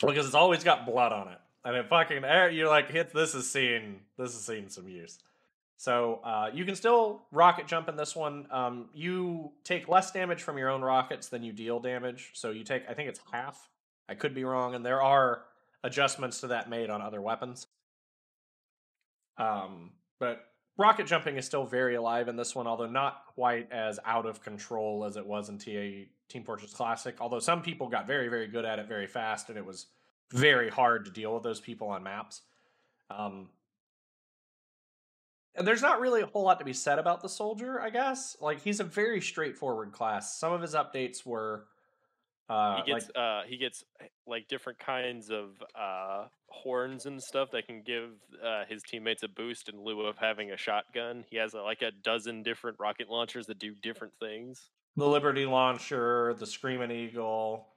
[0.00, 3.12] because it's always got blood on it, and it fucking eh, you're like hit.
[3.12, 5.18] This is seeing this is seeing some use.
[5.80, 8.46] So uh, you can still rocket jump in this one.
[8.50, 12.32] Um, you take less damage from your own rockets than you deal damage.
[12.34, 13.70] So you take, I think it's half.
[14.06, 15.44] I could be wrong, and there are
[15.82, 17.66] adjustments to that made on other weapons.
[19.38, 20.44] Um, but
[20.76, 24.42] rocket jumping is still very alive in this one, although not quite as out of
[24.42, 27.16] control as it was in TA Team Fortress Classic.
[27.22, 29.86] Although some people got very, very good at it very fast, and it was
[30.30, 32.42] very hard to deal with those people on maps.
[33.08, 33.48] Um,
[35.58, 38.36] there's not really a whole lot to be said about the soldier, I guess.
[38.40, 40.38] Like he's a very straightforward class.
[40.38, 41.66] Some of his updates were
[42.48, 43.84] uh, he gets like, uh he gets
[44.26, 48.10] like different kinds of uh horns and stuff that can give
[48.44, 51.24] uh, his teammates a boost in lieu of having a shotgun.
[51.30, 54.70] He has uh, like a dozen different rocket launchers that do different things.
[54.96, 57.68] the Liberty launcher, the Screaming Eagle,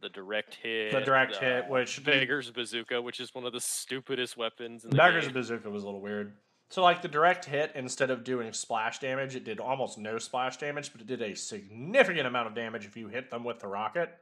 [0.00, 3.60] The direct hit, the direct hit, uh, which Beggar's bazooka, which is one of the
[3.60, 5.34] stupidest weapons in the Dagger's game.
[5.34, 6.32] bazooka was a little weird.
[6.70, 10.56] So like the direct hit, instead of doing splash damage, it did almost no splash
[10.56, 13.66] damage, but it did a significant amount of damage if you hit them with the
[13.66, 14.16] rocket.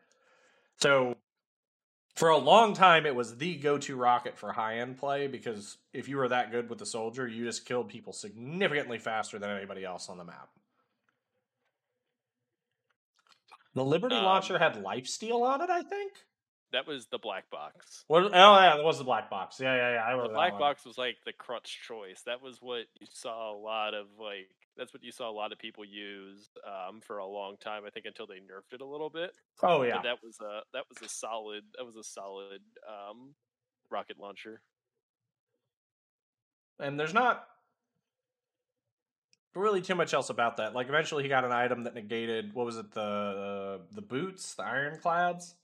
[0.81, 1.15] So
[2.17, 6.17] for a long time, it was the go-to rocket for high-end play because if you
[6.17, 10.09] were that good with the soldier, you just killed people significantly faster than anybody else
[10.09, 10.49] on the map.
[13.75, 16.13] The Liberty Um, launcher had lifesteal on it, I think.
[16.73, 18.05] That was the black box.
[18.09, 18.25] What?
[18.25, 19.59] Oh yeah, that was the black box.
[19.61, 20.05] Yeah, yeah, yeah.
[20.05, 22.23] I The remember black box was like the crutch choice.
[22.27, 24.49] That was what you saw a lot of like.
[24.77, 27.83] That's what you saw a lot of people use um, for a long time.
[27.87, 29.31] I think until they nerfed it a little bit.
[29.63, 29.95] Oh yeah.
[29.97, 33.35] But that was a that was a solid that was a solid um,
[33.91, 34.61] rocket launcher.
[36.81, 37.45] and there's not
[39.55, 40.75] really too much else about that.
[40.75, 44.65] Like eventually he got an item that negated what was it the the boots, the
[44.65, 45.55] ironclads.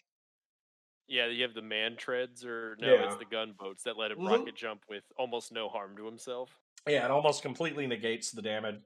[1.06, 3.06] Yeah, you have the Mantreads, or no, Yeah.
[3.06, 4.38] it's the gunboats that let him Mhm.
[4.38, 6.58] rocket jump with almost no harm to himself.
[6.86, 8.80] Yeah, it almost completely negates the damage.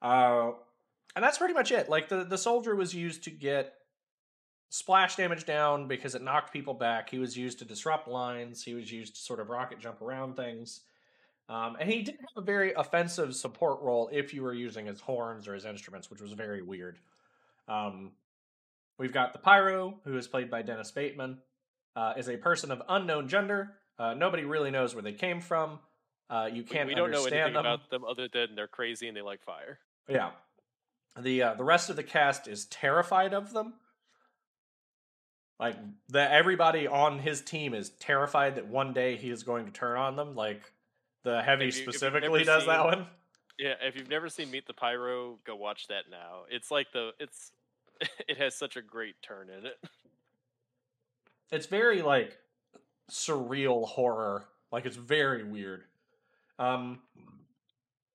[0.00, 0.52] Uh,
[1.14, 1.88] and that's pretty much it.
[1.88, 3.78] Like the the soldier was used to get
[4.70, 7.10] splash damage down because it knocked people back.
[7.10, 8.64] He was used to disrupt lines.
[8.64, 10.86] He was used to sort of rocket jump around things.
[11.48, 15.00] Um, and he did have a very offensive support role if you were using his
[15.00, 16.98] horns or his instruments, which was very weird.
[17.68, 18.16] Um,
[18.96, 21.42] we've got the Pyro, who is played by Dennis Bateman,
[21.96, 23.74] uh, is a person of unknown gender.
[23.98, 25.78] Uh, nobody really knows where they came from.
[26.30, 27.66] Uh, you We, can't we don't know understand anything them.
[27.66, 29.78] about them other than they're crazy and they like fire.
[30.08, 30.30] Yeah.
[31.20, 33.74] The uh, the rest of the cast is terrified of them.
[35.60, 35.76] Like
[36.08, 39.98] the everybody on his team is terrified that one day he is going to turn
[39.98, 40.34] on them.
[40.34, 40.72] Like
[41.22, 43.06] the heavy you- specifically does that one.
[43.58, 46.44] Yeah, if you've never seen Meet the Pyro, go watch that now.
[46.50, 47.52] It's like the it's
[48.28, 49.78] it has such a great turn in it.
[51.52, 52.38] It's very like
[53.10, 54.48] surreal horror.
[54.72, 55.84] Like it's very weird.
[56.58, 57.02] Um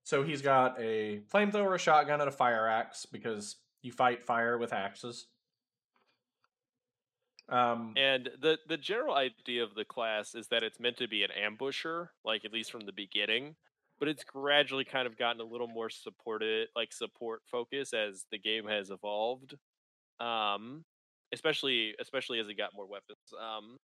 [0.03, 4.57] so he's got a flamethrower, a shotgun, and a fire axe because you fight fire
[4.57, 5.27] with axes.
[7.47, 11.23] Um And the the general idea of the class is that it's meant to be
[11.23, 13.55] an ambusher, like at least from the beginning.
[13.99, 18.37] But it's gradually kind of gotten a little more supported, like support focus as the
[18.37, 19.55] game has evolved.
[20.19, 20.85] Um,
[21.33, 23.17] especially especially as it got more weapons.
[23.39, 23.77] Um,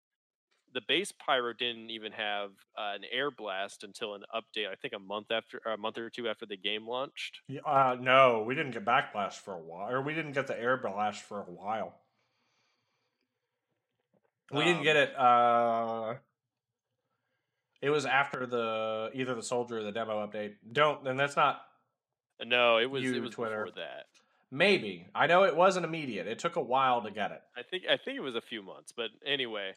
[0.72, 4.68] the base pyro didn't even have uh, an air blast until an update.
[4.70, 7.40] I think a month after, or a month or two after the game launched.
[7.66, 10.76] Uh, no, we didn't get backblast for a while, or we didn't get the air
[10.76, 11.94] blast for a while.
[14.52, 15.16] We didn't get Um, it.
[15.16, 16.14] Uh,
[17.82, 20.54] it was after the either the soldier or the demo update.
[20.72, 21.62] Don't, and that's not
[22.44, 23.64] No, it was You, it was Twitter.
[23.64, 24.06] before that.
[24.50, 25.06] Maybe.
[25.14, 26.26] I know it wasn't immediate.
[26.26, 27.40] It took a while to get it.
[27.56, 29.72] I think I think it was a few months, but anyway,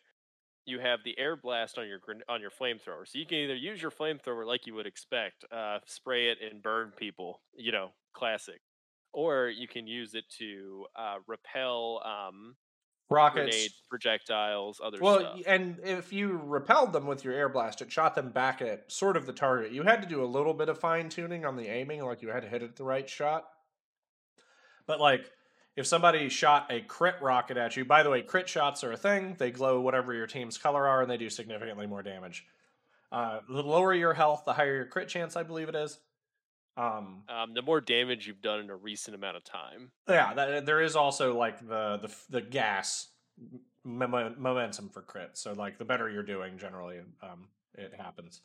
[0.65, 1.99] you have the air blast on your
[2.29, 5.79] on your flamethrower, so you can either use your flamethrower like you would expect, uh,
[5.85, 8.61] spray it and burn people, you know, classic,
[9.11, 12.55] or you can use it to uh, repel um,
[13.09, 13.43] Rockets.
[13.43, 15.41] grenade projectiles, other Well, stuff.
[15.45, 19.17] and if you repelled them with your air blast, it shot them back at sort
[19.17, 19.71] of the target.
[19.73, 22.29] You had to do a little bit of fine tuning on the aiming, like you
[22.29, 23.49] had to hit it the right shot.
[24.87, 25.31] But like,
[25.75, 28.97] if somebody shot a crit rocket at you, by the way, crit shots are a
[28.97, 29.35] thing.
[29.39, 32.45] They glow whatever your team's color are, and they do significantly more damage.
[33.11, 35.99] Uh, the lower your health, the higher your crit chance, I believe it is.
[36.75, 39.91] Um, Um, the more damage you've done in a recent amount of time.
[40.09, 43.09] yeah, that, there is also like the the the gas
[43.83, 45.31] mom- momentum for crit.
[45.33, 48.41] So like the better you're doing, generally, um, it happens.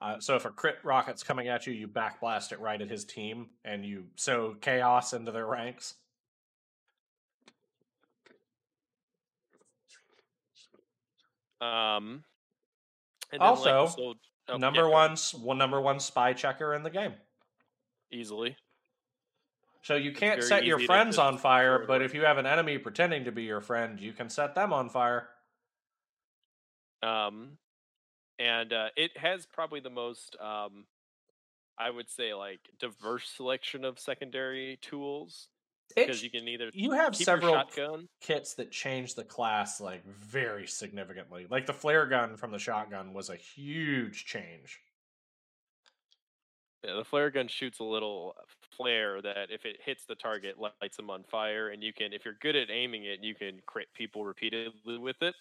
[0.00, 3.04] Uh, so if a crit rocket's coming at you, you backblast it right at his
[3.04, 5.94] team, and you sow chaos into their ranks.
[11.60, 12.24] Um,
[13.32, 14.14] like, Also, the sol-
[14.48, 17.14] oh, number go one, one number one spy checker in the game.
[18.12, 18.56] easily.
[19.82, 23.24] So you can't set your friends on fire, but if you have an enemy pretending
[23.24, 25.28] to be your friend, you can set them on fire.
[27.04, 27.58] Um,
[28.38, 30.84] and uh, it has probably the most, um,
[31.78, 35.48] I would say, like diverse selection of secondary tools
[35.94, 38.08] because you can either you have several shotgun.
[38.20, 41.46] kits that change the class like very significantly.
[41.50, 44.80] Like the flare gun from the shotgun was a huge change.
[46.84, 48.36] Yeah, the flare gun shoots a little
[48.76, 52.24] flare that if it hits the target lights them on fire and you can if
[52.24, 55.34] you're good at aiming it you can crit people repeatedly with it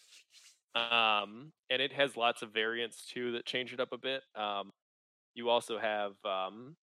[0.75, 4.71] um and it has lots of variants too that change it up a bit um
[5.35, 6.75] you also have um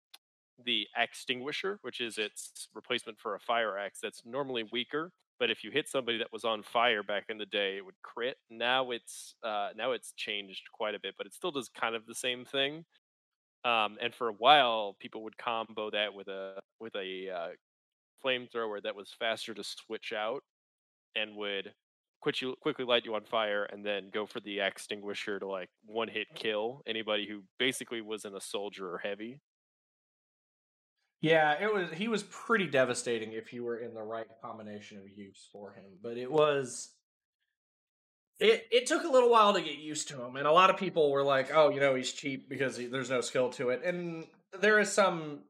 [0.64, 5.64] the extinguisher which is its replacement for a fire axe that's normally weaker but if
[5.64, 8.36] you hit somebody that was on fire back in the day it would crit.
[8.50, 12.06] Now it's uh now it's changed quite a bit but it still does kind of
[12.06, 12.84] the same thing.
[13.64, 17.48] Um, and for a while, people would combo that with a with a uh,
[18.24, 20.42] flamethrower that was faster to switch out,
[21.16, 21.74] and would
[22.40, 26.08] you, quickly light you on fire, and then go for the extinguisher to like one
[26.08, 29.40] hit kill anybody who basically wasn't a soldier or heavy.
[31.20, 35.04] Yeah, it was he was pretty devastating if you were in the right combination of
[35.08, 36.90] use for him, but it was
[38.40, 40.76] it it took a little while to get used to him and a lot of
[40.76, 43.82] people were like, "Oh, you know, he's cheap because he, there's no skill to it."
[43.84, 44.26] And
[44.60, 45.44] there is some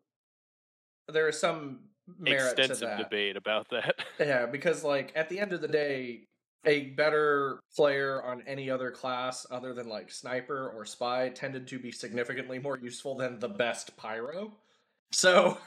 [1.08, 1.80] there is some
[2.26, 3.94] Extensive debate about that.
[4.18, 6.26] Yeah, because like at the end of the day,
[6.64, 11.78] a better player on any other class other than like sniper or spy tended to
[11.78, 14.52] be significantly more useful than the best pyro.
[15.10, 15.58] So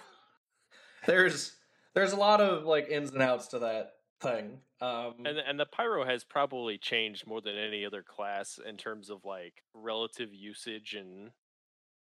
[1.05, 1.55] there's
[1.93, 4.59] there's a lot of like ins and outs to that thing.
[4.81, 9.09] Um and and the pyro has probably changed more than any other class in terms
[9.09, 11.31] of like relative usage and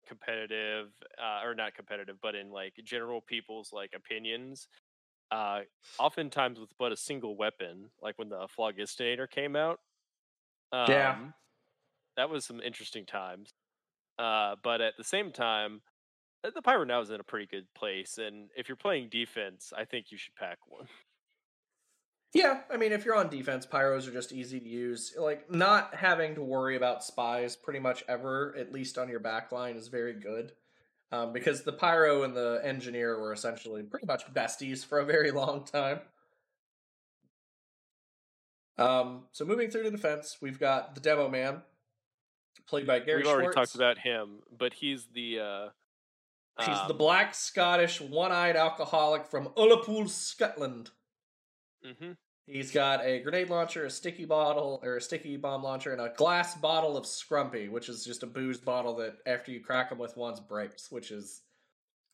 [0.08, 0.88] competitive
[1.22, 4.66] uh, or not competitive but in like general people's like opinions
[5.30, 5.60] uh
[5.98, 9.80] oftentimes with but a single weapon like when the phlogistinator came out
[10.72, 11.32] um, Yeah.
[12.16, 13.52] that was some interesting times
[14.18, 15.82] uh but at the same time
[16.44, 19.72] uh, the pyro now is in a pretty good place and if you're playing defense
[19.76, 20.88] i think you should pack one
[22.32, 25.14] Yeah, I mean, if you're on defense, pyros are just easy to use.
[25.18, 29.50] Like, not having to worry about spies pretty much ever, at least on your back
[29.50, 30.52] line, is very good.
[31.12, 35.30] Um, because the pyro and the engineer were essentially pretty much besties for a very
[35.32, 36.00] long time.
[38.78, 41.62] Um, so moving through to defense, we've got the demo man,
[42.66, 43.72] played by Gary we've already Schwartz.
[43.72, 45.68] talked about him but he's the uh
[46.58, 50.90] He's the um, black Scottish one-eyed alcoholic from Ullapool, Scotland.
[51.86, 52.16] mhm.
[52.46, 56.12] He's got a grenade launcher, a sticky bottle, or a sticky bomb launcher, and a
[56.16, 59.98] glass bottle of Scrumpy, which is just a booze bottle that after you crack them
[59.98, 61.42] with once breaks, which is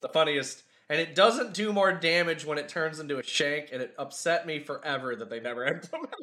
[0.03, 0.63] the funniest.
[0.89, 4.47] And it doesn't do more damage when it turns into a shank, and it upset
[4.47, 6.19] me forever that they never implemented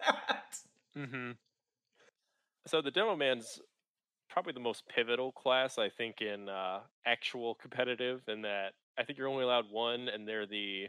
[0.00, 0.58] that.
[0.96, 1.32] Mm-hmm.
[2.66, 3.60] So the demo man's
[4.28, 9.18] probably the most pivotal class, I think, in uh, actual competitive, in that I think
[9.18, 10.88] you're only allowed one, and they're the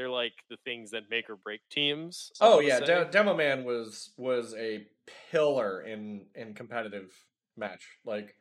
[0.00, 2.32] they're like the things that make or break teams.
[2.40, 2.80] I Oh yeah.
[2.80, 4.86] De- Demo Man was was a
[5.30, 7.12] pillar in in competitive
[7.54, 7.86] match.
[8.06, 8.34] Like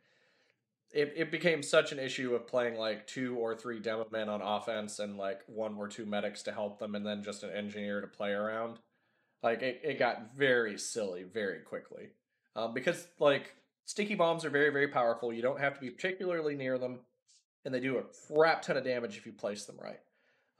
[0.94, 4.42] it it became such an issue of playing like two or three demo men on
[4.42, 8.00] offense and like one or two medics to help them and then just an engineer
[8.00, 8.80] to play around.
[9.44, 12.12] Like it, it got very silly very quickly.
[12.56, 13.54] Um, because like
[13.84, 15.34] sticky bombs are very, very powerful.
[15.34, 17.00] You don't have to be particularly near them,
[17.66, 20.00] and they do a crap ton of damage if you place them right.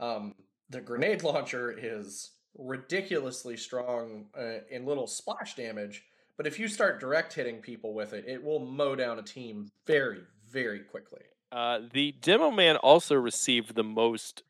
[0.02, 0.36] Um,
[0.70, 6.04] the grenade launcher is ridiculously strong uh, in little splash damage,
[6.38, 9.72] but if you start direct hitting people with it, it will mow down a team
[9.86, 11.22] very, very quickly.
[11.52, 14.44] Uh, the demo man also received the most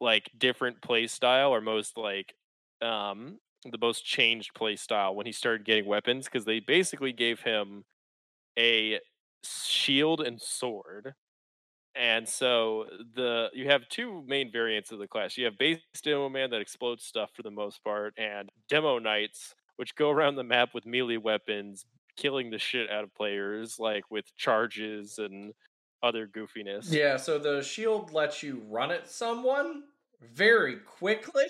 [0.00, 2.34] like different play style, or most like
[2.82, 7.40] um the most changed play style when he started getting weapons, because they basically gave
[7.40, 7.84] him
[8.58, 9.00] a
[9.42, 11.14] shield and sword.
[11.96, 15.36] And so the you have two main variants of the class.
[15.38, 19.54] You have base demo man that explodes stuff for the most part, and demo knights,
[19.76, 21.84] which go around the map with melee weapons,
[22.16, 25.54] killing the shit out of players, like with charges and
[26.02, 26.90] other goofiness.
[26.90, 29.84] Yeah, so the shield lets you run at someone
[30.20, 31.44] very quickly.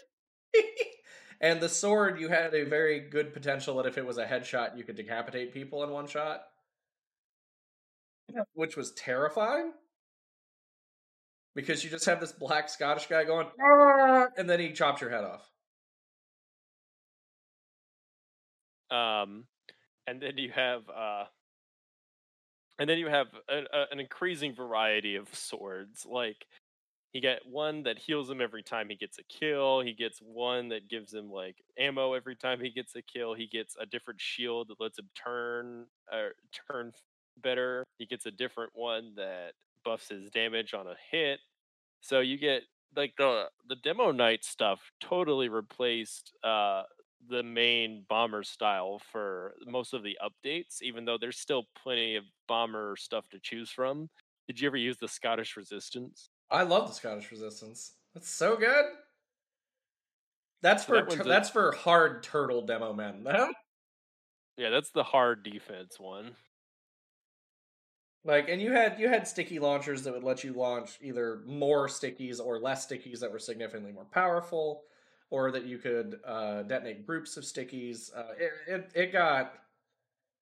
[1.40, 4.76] and the sword, you had a very good potential that if it was a headshot,
[4.76, 6.44] you could decapitate people in one shot.
[8.54, 9.72] which was terrifying
[11.54, 13.46] because you just have this black Scottish guy going,
[14.36, 15.50] and then he chops your head off.
[18.90, 19.46] Um,
[20.06, 21.24] and then you have uh,
[22.78, 26.06] and then you have a, a, an increasing variety of swords.
[26.08, 26.46] Like
[27.12, 29.80] he get one that heals him every time he gets a kill.
[29.80, 33.34] He gets one that gives him like ammo every time he gets a kill.
[33.34, 36.30] He gets a different shield that lets him turn uh,
[36.68, 36.92] turn
[37.42, 37.84] better.
[37.98, 39.52] He gets a different one that
[39.84, 41.40] buffs his damage on a hit.
[42.00, 42.62] So you get
[42.96, 46.84] like the the demo knight stuff totally replaced uh
[47.26, 52.24] the main bomber style for most of the updates, even though there's still plenty of
[52.48, 54.10] bomber stuff to choose from.
[54.46, 56.28] Did you ever use the Scottish Resistance?
[56.50, 57.94] I love the Scottish Resistance.
[58.12, 58.86] That's so good.
[60.62, 63.22] That's So for that tur- a- that's for hard turtle demo men.
[64.56, 66.36] Yeah, that's the hard defense one.
[68.24, 71.88] Like, and you had you had sticky launchers that would let you launch either more
[71.88, 74.82] stickies or less stickies that were significantly more powerful,
[75.30, 78.10] or that you could uh, detonate groups of stickies.
[78.16, 79.54] Uh, it, it it got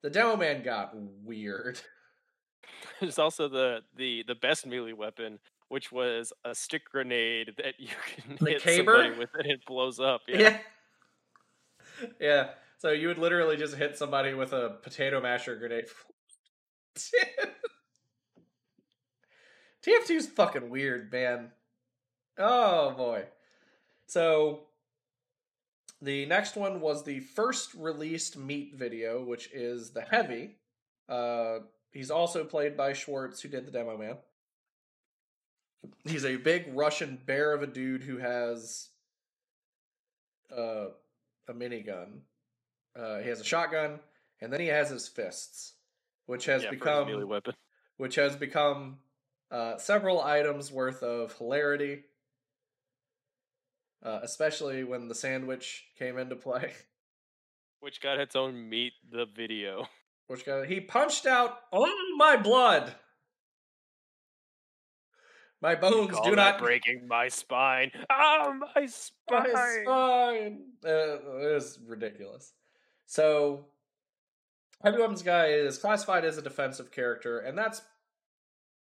[0.03, 1.81] the demo man got weird.
[3.01, 7.89] There's also the the the best melee weapon, which was a stick grenade that you
[8.15, 8.93] can The hit caber?
[9.03, 10.23] somebody with and it blows up.
[10.29, 10.39] Yeah.
[10.39, 10.59] Yeah.
[12.21, 12.49] yeah.
[12.79, 15.87] So you would literally just hit somebody with a potato masher grenade.
[19.87, 21.51] TF2's fucking weird, man.
[22.39, 23.25] Oh boy.
[24.07, 24.61] So
[26.01, 30.57] the next one was the first released meet video, which is the heavy.
[31.09, 31.61] Uh
[31.93, 34.17] he's also played by Schwartz, who did the demo man.
[36.05, 38.89] He's a big Russian bear of a dude who has
[40.57, 40.87] uh,
[41.49, 42.21] a minigun.
[42.95, 43.99] Uh, he has a shotgun,
[44.41, 45.73] and then he has his fists,
[46.27, 47.55] which has Yeah, become melee weapon.
[47.97, 48.99] which has become
[49.53, 52.03] uh, several items worth of hilarity.
[54.05, 56.73] Uh, especially when the sandwich came into play,
[57.81, 59.87] Which got its own meet the video.
[60.27, 61.87] which got he punched out all
[62.17, 62.93] my blood.
[65.61, 67.93] My bones do not breaking my spine.
[68.11, 69.53] Ah, my spine.
[69.53, 70.61] my spine.
[70.85, 72.53] Uh, it was ridiculous.
[73.07, 73.67] So,
[74.83, 77.83] heavy weapons guy is classified as a defensive character, and that's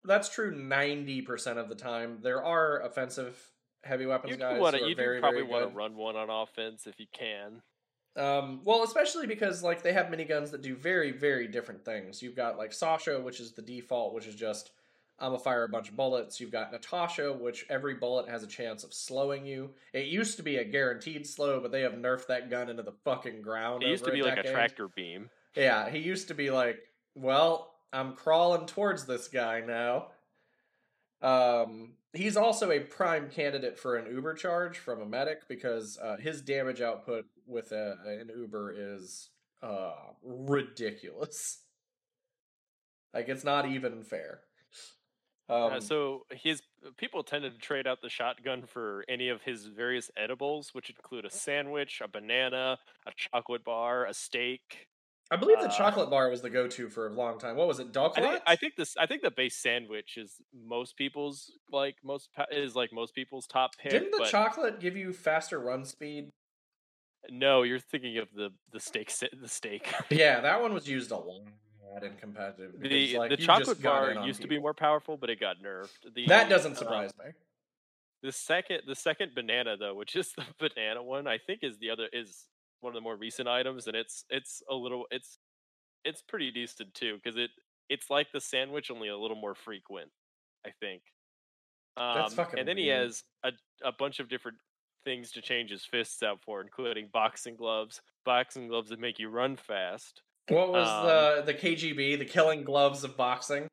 [0.04, 2.18] that's true ninety percent of the time.
[2.22, 3.38] There are offensive
[3.84, 4.80] heavy weapons You guys want to.
[4.80, 7.62] who are You very probably want to run one on offense if you can.
[8.14, 12.22] Um, well, especially because like they have miniguns that do very very different things.
[12.22, 14.72] You've got like Sasha, which is the default, which is just
[15.18, 16.40] I'm gonna fire a bunch of bullets.
[16.40, 19.70] You've got Natasha, which every bullet has a chance of slowing you.
[19.92, 22.92] It used to be a guaranteed slow, but they have nerfed that gun into the
[23.04, 23.82] fucking ground.
[23.82, 25.30] It used to be like a tractor beam.
[25.54, 26.80] Yeah, he used to be like,
[27.14, 30.08] well, I'm crawling towards this guy now.
[31.20, 36.16] Um, he's also a prime candidate for an Uber charge from a medic because uh,
[36.16, 39.30] his damage output with a, an Uber is
[39.62, 41.58] uh, ridiculous.
[43.14, 44.40] Like it's not even fair.
[45.48, 46.62] Um, Uh, so his
[46.96, 51.24] people tended to trade out the shotgun for any of his various edibles, which include
[51.24, 54.88] a sandwich, a banana, a chocolate bar, a steak.
[55.32, 57.56] I believe the uh, chocolate bar was the go-to for a long time.
[57.56, 57.96] What was it?
[57.96, 58.94] I think, I think this.
[58.98, 63.70] I think the base sandwich is most people's like most is like most people's top
[63.78, 63.92] pick.
[63.92, 66.30] Didn't the chocolate give you faster run speed?
[67.30, 69.10] no, you're thinking of the the steak.
[69.40, 69.92] The steak.
[70.10, 72.80] Yeah, that one was used a lot in competitive.
[72.80, 75.88] because, the like, the chocolate bar used to be more powerful, but it got nerfed.
[76.14, 77.30] The, That doesn't uh, surprise me.
[78.22, 81.90] The second, the second banana though, which is the banana one, I think is the
[81.90, 82.44] other is
[82.82, 85.38] one of the more recent items, and it's it's a little it's
[86.04, 87.50] it's pretty decent too because it
[87.88, 90.10] it's like the sandwich only a little more frequent,
[90.66, 91.02] I think.
[91.96, 93.50] Um, That's fucking and then he has a
[93.84, 94.58] a bunch of different
[95.04, 99.28] things to change his fists out for, including boxing gloves, boxing gloves that make you
[99.28, 100.22] run fast.
[100.48, 103.68] What was um, the the KGB, the killing gloves of boxing?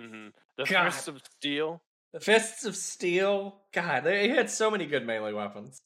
[0.00, 0.28] Mm-hmm.
[0.58, 0.84] The God.
[0.84, 1.82] fists of steel.
[2.12, 3.60] The fists of steel.
[3.72, 5.80] God, they had so many good melee weapons.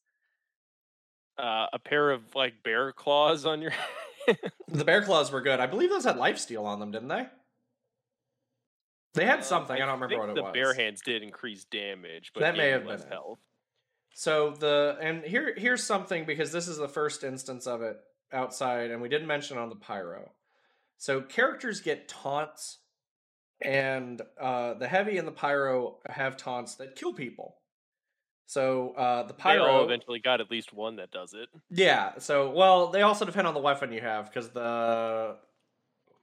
[1.38, 3.72] Uh, a pair of like bear claws on your
[4.68, 5.60] The bear claws were good.
[5.60, 7.26] I believe those had life steal on them, didn't they?
[9.14, 9.76] They had Um, something.
[9.76, 10.52] I, don't remember what it the was.
[10.52, 13.38] bare hands did increase damage, but That may have been health.
[14.14, 17.98] So the and here here's something because this is the first instance of it
[18.32, 20.32] outside, and we didn't mention on the pyro.
[20.98, 22.78] So characters get taunts,
[23.60, 27.56] and uh, the heavy and the pyro have taunts that kill people.
[28.46, 31.48] So uh, the Pyro pyro, eventually got at least one that does it.
[31.70, 32.12] yeah.
[32.18, 35.36] So well, they also depend on the weapon you have because the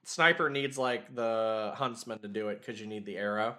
[0.04, 3.56] sniper needs like the huntsman to do it because you need the arrow.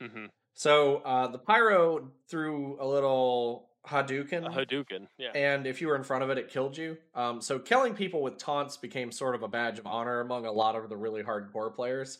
[0.00, 5.30] hmm So uh, the pyro threw a little Hadouken, A Hadouken, yeah.
[5.34, 6.98] and if you were in front of it, it killed you.
[7.14, 10.52] Um, so killing people with taunts became sort of a badge of honor among a
[10.52, 12.18] lot of the really hardcore players.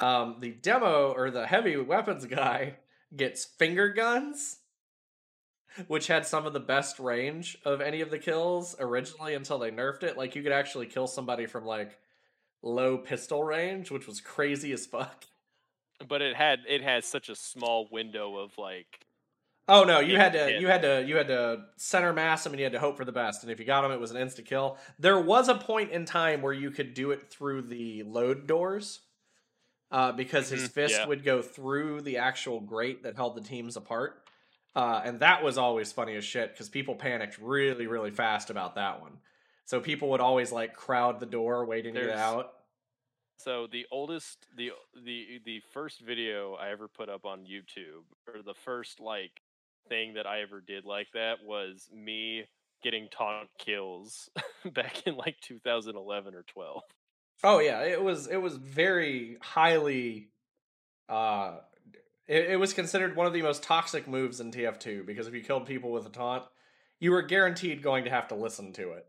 [0.00, 2.76] Um, the demo or the heavy weapons guy
[3.14, 4.58] gets finger guns,
[5.88, 9.70] which had some of the best range of any of the kills originally until they
[9.70, 10.16] nerfed it.
[10.16, 11.98] Like you could actually kill somebody from like
[12.62, 15.24] low pistol range, which was crazy as fuck.
[16.04, 19.06] But it had it has such a small window of like
[19.70, 20.58] Oh no, you had to yeah.
[20.58, 23.04] you had to you had to center mass them and you had to hope for
[23.04, 23.42] the best.
[23.42, 24.78] And if you got them, it was an insta kill.
[24.98, 29.00] There was a point in time where you could do it through the load doors,
[29.90, 31.06] uh, because his Mhm, fist yeah.
[31.06, 34.27] would go through the actual grate that held the teams apart.
[34.76, 38.74] Uh, and that was always funny as shit because people panicked really really fast about
[38.76, 39.18] that one.
[39.64, 42.52] So people would always like crowd the door waiting to get out.
[43.38, 44.72] So the oldest, the
[45.04, 49.42] the the first video I ever put up on YouTube, or the first like
[49.88, 52.44] thing that I ever did like that was me
[52.82, 54.28] getting taunt kills
[54.74, 56.82] back in like 2011 or 12.
[57.44, 60.30] Oh yeah, it was it was very highly
[61.08, 61.58] uh
[62.28, 65.42] it, it was considered one of the most toxic moves in TF2 because if you
[65.42, 66.44] killed people with a taunt,
[67.00, 69.06] you were guaranteed going to have to listen to it.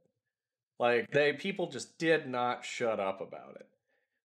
[0.80, 3.68] Like they people just did not shut up about it.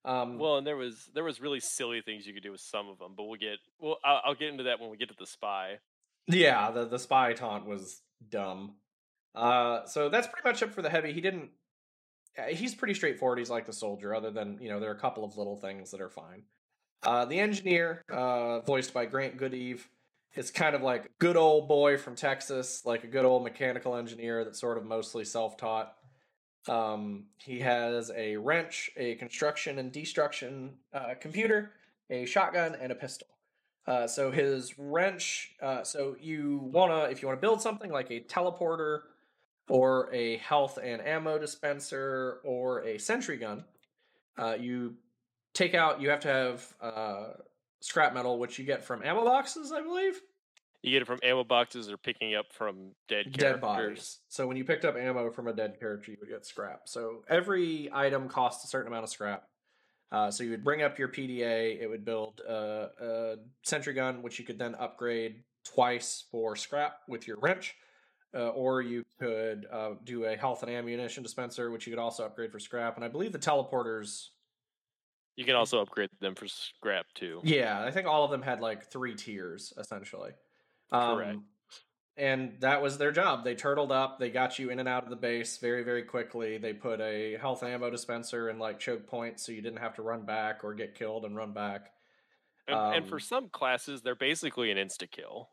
[0.05, 2.87] Um Well, and there was there was really silly things you could do with some
[2.89, 3.97] of them, but we'll get well.
[4.05, 5.79] I'll, I'll get into that when we get to the spy.
[6.27, 8.75] Yeah, the the spy taunt was dumb.
[9.33, 11.11] Uh, so that's pretty much it for the heavy.
[11.11, 11.49] He didn't.
[12.37, 13.39] uh, He's pretty straightforward.
[13.39, 15.89] He's like the soldier, other than you know there are a couple of little things
[15.91, 16.43] that are fine.
[17.03, 19.87] Uh, the engineer, uh, voiced by Grant Goodeve,
[20.35, 23.95] is kind of like a good old boy from Texas, like a good old mechanical
[23.95, 25.93] engineer that's sort of mostly self-taught.
[26.67, 31.73] Um, he has a wrench, a construction and destruction uh, computer,
[32.09, 33.27] a shotgun, and a pistol.
[33.85, 35.51] Uh, so his wrench.
[35.61, 39.01] Uh, so you wanna, if you wanna build something like a teleporter,
[39.69, 43.65] or a health and ammo dispenser, or a sentry gun,
[44.37, 44.95] uh, you
[45.53, 46.01] take out.
[46.01, 47.23] You have to have uh,
[47.81, 50.19] scrap metal, which you get from ammo boxes, I believe.
[50.81, 53.61] You get it from ammo boxes or picking up from dead Dead characters.
[53.61, 54.19] bodies.
[54.27, 56.81] So when you picked up ammo from a dead character, you would get scrap.
[56.85, 59.43] So every item costs a certain amount of scrap.
[60.11, 61.81] Uh, so you would bring up your PDA.
[61.81, 66.97] It would build a, a sentry gun, which you could then upgrade twice for scrap
[67.07, 67.75] with your wrench.
[68.35, 72.25] Uh, or you could uh, do a health and ammunition dispenser, which you could also
[72.25, 72.95] upgrade for scrap.
[72.95, 74.29] And I believe the teleporters.
[75.35, 77.41] You can also upgrade them for scrap too.
[77.43, 80.31] Yeah, I think all of them had like three tiers essentially.
[80.91, 81.39] Um, Correct.
[82.15, 83.43] And that was their job.
[83.43, 84.19] They turtled up.
[84.19, 86.59] They got you in and out of the base very, very quickly.
[86.59, 90.03] They put a health ammo dispenser and like choke points, so you didn't have to
[90.03, 91.91] run back or get killed and run back.
[92.67, 95.49] And, and for Um, some classes, they're basically an insta kill,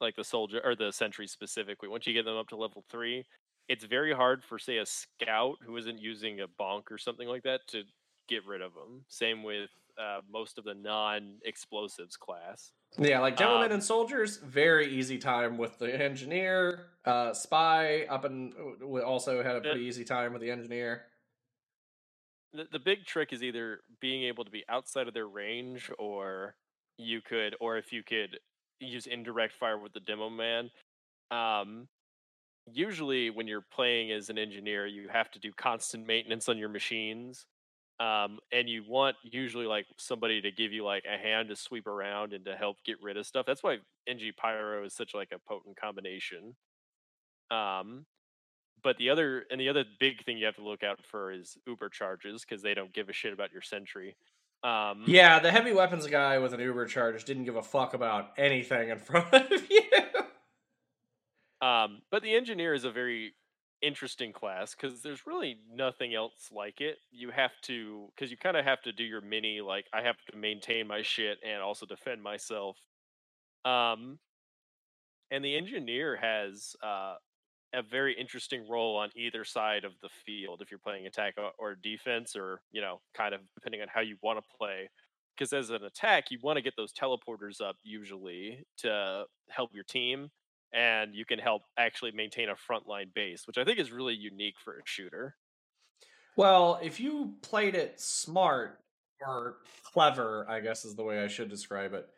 [0.00, 1.88] like the soldier or the sentry specifically.
[1.88, 3.26] Once you get them up to level three,
[3.68, 7.42] it's very hard for say a scout who isn't using a bonk or something like
[7.42, 7.84] that to
[8.28, 9.04] get rid of them.
[9.08, 12.72] Same with uh, most of the non-explosives class.
[12.98, 16.86] Yeah, like gentlemen Um, and soldiers, very easy time with the engineer.
[17.04, 18.52] Uh, spy up and
[18.82, 21.06] we also had a pretty easy time with the engineer.
[22.52, 26.54] the, the big trick is either being able to be outside of their range or
[26.96, 28.38] you could or if you could
[28.80, 30.70] use indirect fire with the demo man
[31.30, 31.86] um
[32.72, 36.68] usually when you're playing as an engineer you have to do constant maintenance on your
[36.70, 37.46] machines
[38.00, 41.86] um and you want usually like somebody to give you like a hand to sweep
[41.86, 45.30] around and to help get rid of stuff that's why ng pyro is such like
[45.32, 46.54] a potent combination
[47.50, 48.06] um
[48.82, 51.56] but the other and the other big thing you have to look out for is
[51.66, 54.16] Uber charges because they don't give a shit about your sentry.
[54.62, 58.30] Um, Yeah, the heavy weapons guy with an Uber charge didn't give a fuck about
[58.36, 59.82] anything in front of you.
[61.60, 63.34] Um, but the engineer is a very
[63.82, 66.98] interesting class because there's really nothing else like it.
[67.10, 70.16] You have to because you kind of have to do your mini like I have
[70.30, 72.76] to maintain my shit and also defend myself.
[73.64, 74.18] Um,
[75.30, 77.14] and the engineer has uh,
[77.74, 81.74] a very interesting role on either side of the field if you're playing attack or,
[81.82, 84.88] defense or you know kind of depending on how you want to play
[85.36, 89.84] because as an attack you want to get those teleporters up usually to help your
[89.84, 90.30] team
[90.72, 94.56] and you can help actually maintain a frontline base which i think is really unique
[94.62, 95.34] for a shooter
[96.36, 98.78] Well, if you played it smart
[99.26, 102.08] or clever, I guess is the way I should describe it,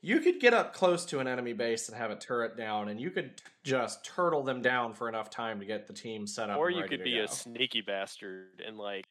[0.00, 3.00] you could get up close to an enemy base and have a turret down, and
[3.00, 6.58] you could just turtle them down for enough time to get the team set up.
[6.58, 7.24] or you could be go.
[7.24, 9.06] a sneaky bastard and like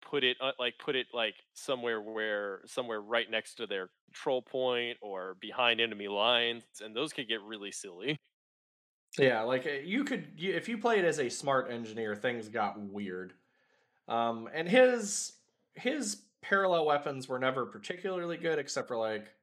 [0.00, 4.40] put it uh, like put it like somewhere where somewhere right next to their control
[4.40, 8.18] point or behind enemy lines, and those could get really silly.
[9.18, 13.32] Yeah, like uh, you could if you played as a smart engineer, things got weird.
[14.06, 15.32] Um, and his
[15.74, 19.34] his parallel weapons were never particularly good, except for like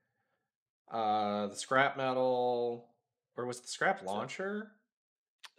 [0.92, 2.86] uh the scrap metal
[3.38, 4.72] or was it the scrap launcher?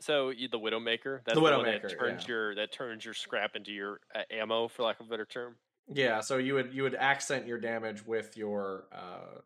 [0.01, 2.29] So you, the Widowmaker, that's The the, Widowmaker, that turns yeah.
[2.29, 5.57] your that turns your scrap into your uh, ammo, for lack of a better term.
[5.93, 9.41] Yeah, so you would you would accent your damage with your uh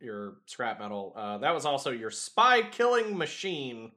[0.00, 1.12] your scrap metal.
[1.16, 3.92] Uh that was also your spy killing machine.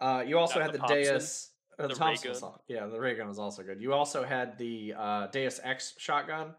[0.00, 2.98] Uh you also Not had the the, Deus uh, the, The Pomson was yeah, the
[3.00, 3.80] ray gun was also good.
[3.80, 6.54] You also had the uh Deus Ex shotgun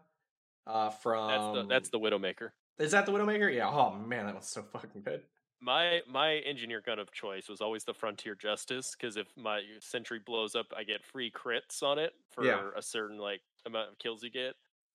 [0.66, 2.50] uh from That's the that's the Widowmaker.
[2.78, 3.52] Is that the Widowmaker?
[3.54, 3.68] Yeah.
[3.68, 5.22] Oh man, that was so fucking good.
[5.60, 10.18] My my engineer gun of choice was always the Frontier Justice because if my sentry
[10.24, 12.70] blows up, I get free crits on it for Yeah.
[12.76, 14.54] a certain like amount of kills you get.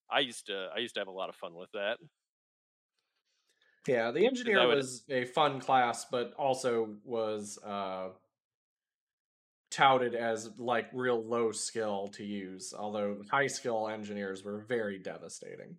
[0.10, 2.00] I used to I used to have a lot of fun with that.
[3.88, 8.10] Yeah, the engineer would- was a fun class, but also was uh
[9.78, 15.76] touted as like real low skill to use, although high skill engineers were very devastating.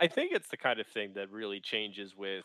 [0.00, 2.44] I think it's the kind of thing that really changes with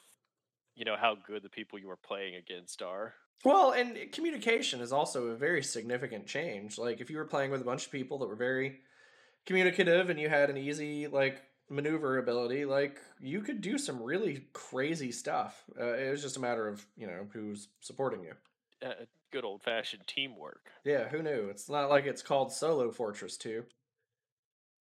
[0.76, 3.14] you know how good the people you are playing against are.
[3.44, 6.80] Well, and communication is also a very significant change.
[6.80, 8.80] Like if you were playing with a bunch of people that were very
[9.46, 14.48] communicative and you had an easy like maneuver ability, like you could do some really
[14.54, 15.64] crazy stuff.
[15.80, 18.34] Uh, it was just a matter of, you know, who's supporting you.
[18.84, 20.72] Uh, good old fashioned teamwork.
[20.84, 21.48] Yeah, who knew?
[21.50, 23.64] It's not like it's called Solo Fortress 2.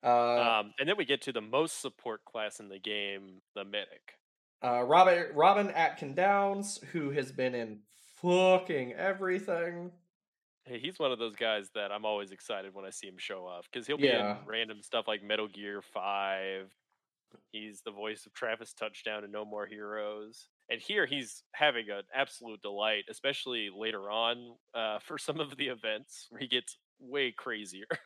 [0.03, 3.65] Uh, um, and then we get to the most support class in the game, the
[3.65, 4.19] medic.
[4.63, 7.81] uh, Robin, Robin Atkin Downs, who has been in
[8.21, 9.93] fucking everything.
[10.67, 13.47] Hey, he's one of those guys that I'm always excited when I see him show
[13.47, 14.41] off because he'll be Yeah.
[14.41, 16.71] in random stuff like Metal Gear Five.
[17.53, 22.03] He's the voice of Travis Touchdown and No More Heroes, and here he's having an
[22.15, 27.33] absolute delight, especially later on uh, for some of the events where he gets way
[27.33, 27.87] crazier.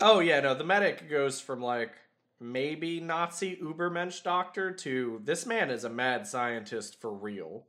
[0.00, 1.92] Oh yeah, no, the medic goes from like
[2.40, 7.66] maybe Nazi Ubermensch doctor to this man is a mad scientist for real.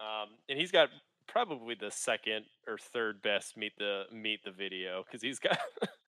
[0.00, 0.90] Um, and he's got
[1.26, 5.58] probably the second or third best meet the meet the video because he's got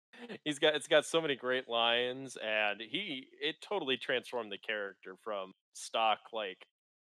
[0.44, 5.16] he's got it's got so many great lines and he it totally transformed the character
[5.22, 6.66] from stock like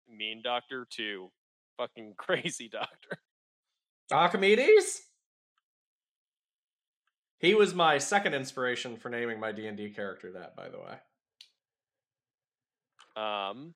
[0.09, 1.31] mean doctor to
[1.77, 3.19] fucking crazy doctor.
[4.13, 5.03] Archimedes?
[7.39, 10.95] He was my second inspiration for naming my D&D character that, by the way.
[13.15, 13.75] Um,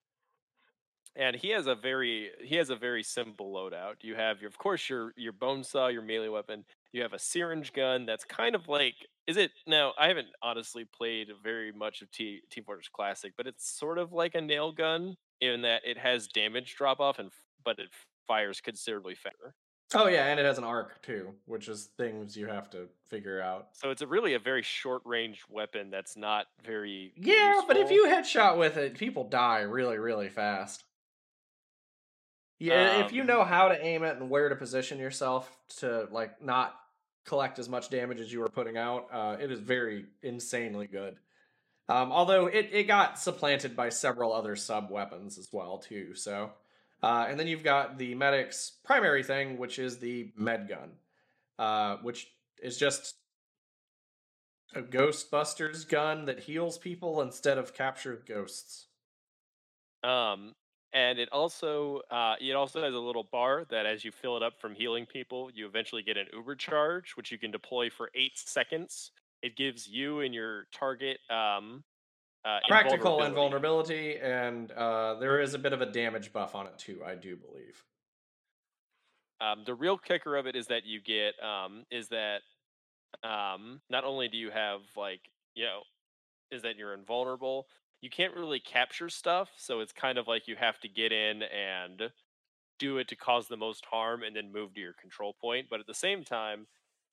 [1.16, 3.96] and he has a very he has a very simple loadout.
[4.02, 6.64] You have your of course your your bone saw, your melee weapon.
[6.92, 8.94] You have a syringe gun that's kind of like
[9.30, 9.94] is it now?
[9.98, 14.12] I haven't honestly played very much of T Team Fortress Classic, but it's sort of
[14.12, 17.30] like a nail gun in that it has damage drop off and
[17.64, 17.90] but it
[18.26, 19.54] fires considerably faster.
[19.94, 23.40] Oh yeah, and it has an arc too, which is things you have to figure
[23.40, 23.70] out.
[23.72, 27.90] So it's a really a very short range weapon that's not very Yeah, but if
[27.90, 30.84] you headshot with it, people die really, really fast.
[32.58, 36.08] Yeah, if you Um, know how to aim it and where to position yourself to
[36.10, 36.78] like not
[37.24, 41.16] collect as much damage as you were putting out, uh, it is very insanely good.
[41.88, 46.14] Um, although it, it got supplanted by several other sub weapons as well too.
[46.14, 46.52] So,
[47.02, 50.90] uh, and then you've got the medic's primary thing, which is the med gun,
[51.58, 52.28] uh, which
[52.62, 53.16] is just
[54.74, 58.86] a Ghostbusters gun that heals people instead of captures ghosts.
[60.04, 60.54] Um,
[60.92, 64.42] and it also uh, it also has a little bar that as you fill it
[64.42, 68.10] up from healing people, you eventually get an Uber charge, which you can deploy for
[68.14, 69.12] eight seconds.
[69.42, 71.84] It gives you and your target um,
[72.44, 74.16] uh, Practical invulnerability.
[74.16, 77.14] invulnerability, and uh, there is a bit of a damage buff on it too, I
[77.14, 77.84] do believe.
[79.40, 82.40] Um, the real kicker of it is that you get um, is that
[83.22, 85.20] um, not only do you have like
[85.54, 85.82] you know
[86.50, 87.66] is that you're invulnerable,
[88.00, 91.42] you can't really capture stuff, so it's kind of like you have to get in
[91.42, 92.10] and
[92.78, 95.68] do it to cause the most harm and then move to your control point.
[95.70, 96.66] But at the same time,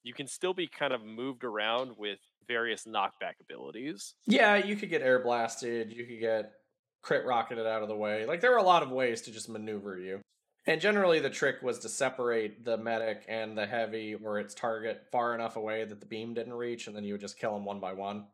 [0.03, 4.15] you can still be kind of moved around with various knockback abilities.
[4.25, 6.53] Yeah, you could get air blasted, you could get
[7.01, 8.25] crit rocketed out of the way.
[8.25, 10.21] Like there were a lot of ways to just maneuver you.
[10.65, 15.07] And generally the trick was to separate the medic and the heavy or its target
[15.11, 17.63] far enough away that the beam didn't reach and then you would just kill them
[17.63, 18.27] one by one.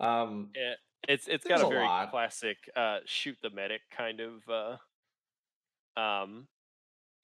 [0.00, 0.78] Um It,
[1.08, 2.10] it's it's There's got a a very lot.
[2.10, 4.76] classic uh, shoot the medic kind of uh,
[6.00, 6.48] um,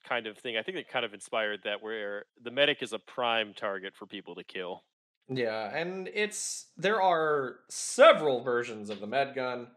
[0.09, 0.57] kind of thing.
[0.57, 4.07] I think it kind of inspired that where the medic is a prime target for
[4.07, 4.85] people to kill.
[5.29, 9.69] Yeah, and it's there are several versions of the med gun.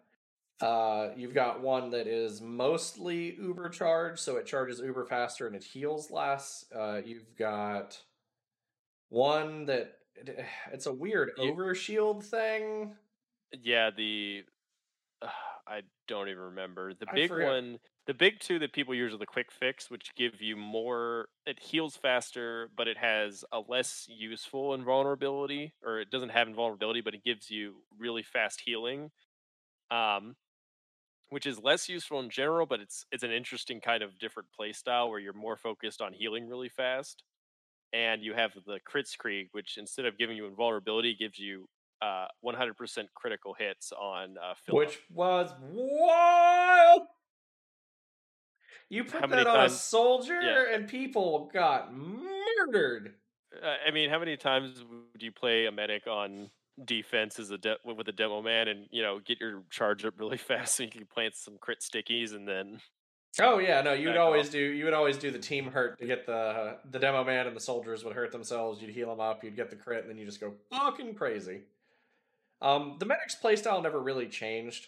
[0.61, 5.55] Uh, you've got one that is mostly uber charged, so it charges uber faster and
[5.55, 6.65] it heals less.
[6.75, 8.01] Uh, you've got
[9.09, 9.97] one that
[10.71, 12.95] it's a weird over shield thing.
[13.53, 14.43] Yeah, the
[15.21, 15.27] uh,
[15.67, 17.47] I don't even remember the I big forget.
[17.47, 17.79] one.
[18.07, 21.29] The big two that people use are the quick fix, which give you more.
[21.45, 27.01] It heals faster, but it has a less useful invulnerability, or it doesn't have invulnerability,
[27.01, 29.11] but it gives you really fast healing.
[29.91, 30.35] Um,
[31.29, 34.71] which is less useful in general, but it's it's an interesting kind of different play
[34.73, 37.23] style where you're more focused on healing really fast.
[37.93, 41.67] And you have the Kritzkrieg, which instead of giving you invulnerability, gives you
[42.01, 44.87] uh, 100% critical hits on uh, fill up.
[44.87, 47.03] which was wild.
[48.89, 50.73] You put How that on a soldier, yeah.
[50.75, 53.13] and people got murdered.
[53.63, 54.83] Uh, I mean, how many times
[55.13, 56.49] would you play a medic on
[56.85, 60.19] defense as a de- with a demo man, and you know get your charge up
[60.19, 62.79] really fast so you can plant some crit stickies, and then
[63.39, 64.53] Oh yeah, no, you'd always off.
[64.53, 64.59] do.
[64.59, 67.59] You would always do the team hurt to get the the demo man and the
[67.61, 68.81] soldiers would hurt themselves.
[68.81, 69.43] You'd heal them up.
[69.43, 71.61] You'd get the crit, and then you just go fucking crazy.
[72.61, 74.87] Um, the medic's playstyle never really changed.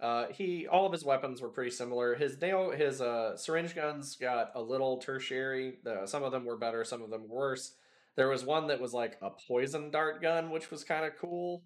[0.00, 2.14] Uh, he all of his weapons were pretty similar.
[2.14, 5.78] His nail, his uh, syringe guns got a little tertiary.
[5.86, 7.74] Uh, some of them were better, some of them worse.
[8.16, 11.62] There was one that was like a poison dart gun, which was kind of cool.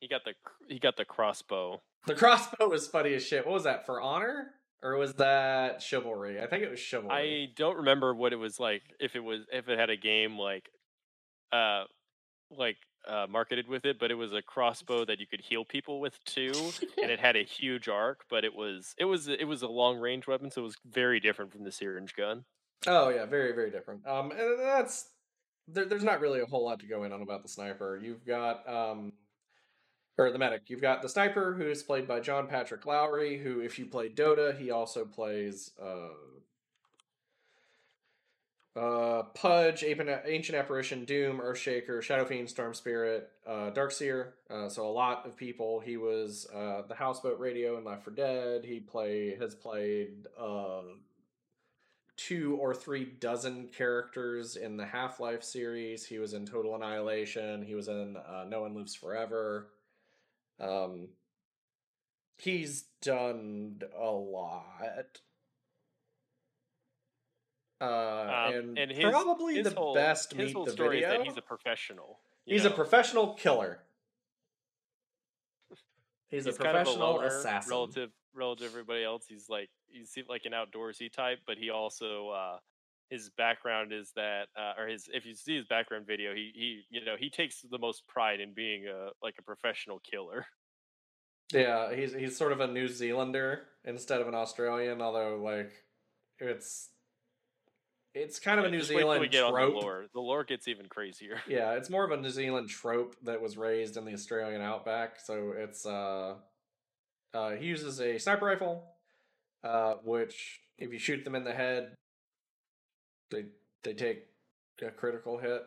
[0.00, 0.32] he got the
[0.68, 1.80] he got the crossbow.
[2.06, 3.44] The crossbow was funny as shit.
[3.46, 4.52] What was that for honor?
[4.82, 6.40] Or was that chivalry?
[6.40, 7.48] I think it was chivalry.
[7.48, 8.82] I don't remember what it was like.
[9.00, 10.68] If it was if it had a game like,
[11.52, 11.84] uh,
[12.50, 16.00] like uh, marketed with it, but it was a crossbow that you could heal people
[16.00, 16.52] with too,
[17.00, 18.24] and it had a huge arc.
[18.28, 21.20] But it was it was it was a long range weapon, so it was very
[21.20, 22.44] different from the syringe gun.
[22.86, 24.06] Oh yeah, very very different.
[24.06, 25.08] Um, and that's
[25.68, 28.00] there, there's not really a whole lot to go in on about the sniper.
[28.02, 29.12] You've got um,
[30.18, 30.62] or the medic.
[30.66, 34.08] You've got the sniper who is played by John Patrick Lowry, who if you play
[34.08, 36.08] Dota, he also plays uh.
[38.76, 44.32] Uh, Pudge, Ancient, Apparition, Doom, Earthshaker, Shadow Fiend, Storm Spirit, uh, Darkseer.
[44.50, 45.80] Uh, so a lot of people.
[45.80, 48.64] He was uh, the Houseboat Radio in Left 4 Dead.
[48.66, 50.82] He play has played uh,
[52.18, 56.04] two or three dozen characters in the Half Life series.
[56.04, 57.62] He was in Total Annihilation.
[57.62, 59.68] He was in uh, No One Lives Forever.
[60.60, 61.08] Um,
[62.36, 65.20] he's done a lot.
[67.80, 70.96] Uh, Um, and, and his- probably His the whole, best his meet whole the story
[71.00, 71.10] video.
[71.12, 72.20] is that he's a professional.
[72.44, 73.82] He's a professional killer.
[76.28, 77.70] He's, he's a kind of a professional assassin.
[77.70, 79.26] relative relative to everybody else.
[79.28, 82.58] He's like he's like an outdoorsy type, but he also uh
[83.10, 86.82] his background is that uh, or his if you see his background video, he he
[86.90, 90.46] you know he takes the most pride in being a like a professional killer.
[91.52, 95.70] Yeah, he's he's sort of a New Zealander instead of an Australian, although like
[96.40, 96.88] it's
[98.16, 99.74] it's kind of a New Zealand on the trope.
[99.74, 100.06] lore.
[100.12, 101.38] The lore gets even crazier.
[101.46, 105.20] Yeah, it's more of a New Zealand trope that was raised in the Australian outback.
[105.20, 106.34] So it's uh,
[107.34, 108.84] uh he uses a sniper rifle,
[109.62, 111.94] uh, which if you shoot them in the head,
[113.30, 113.44] they
[113.84, 114.26] they take
[114.82, 115.62] a critical hit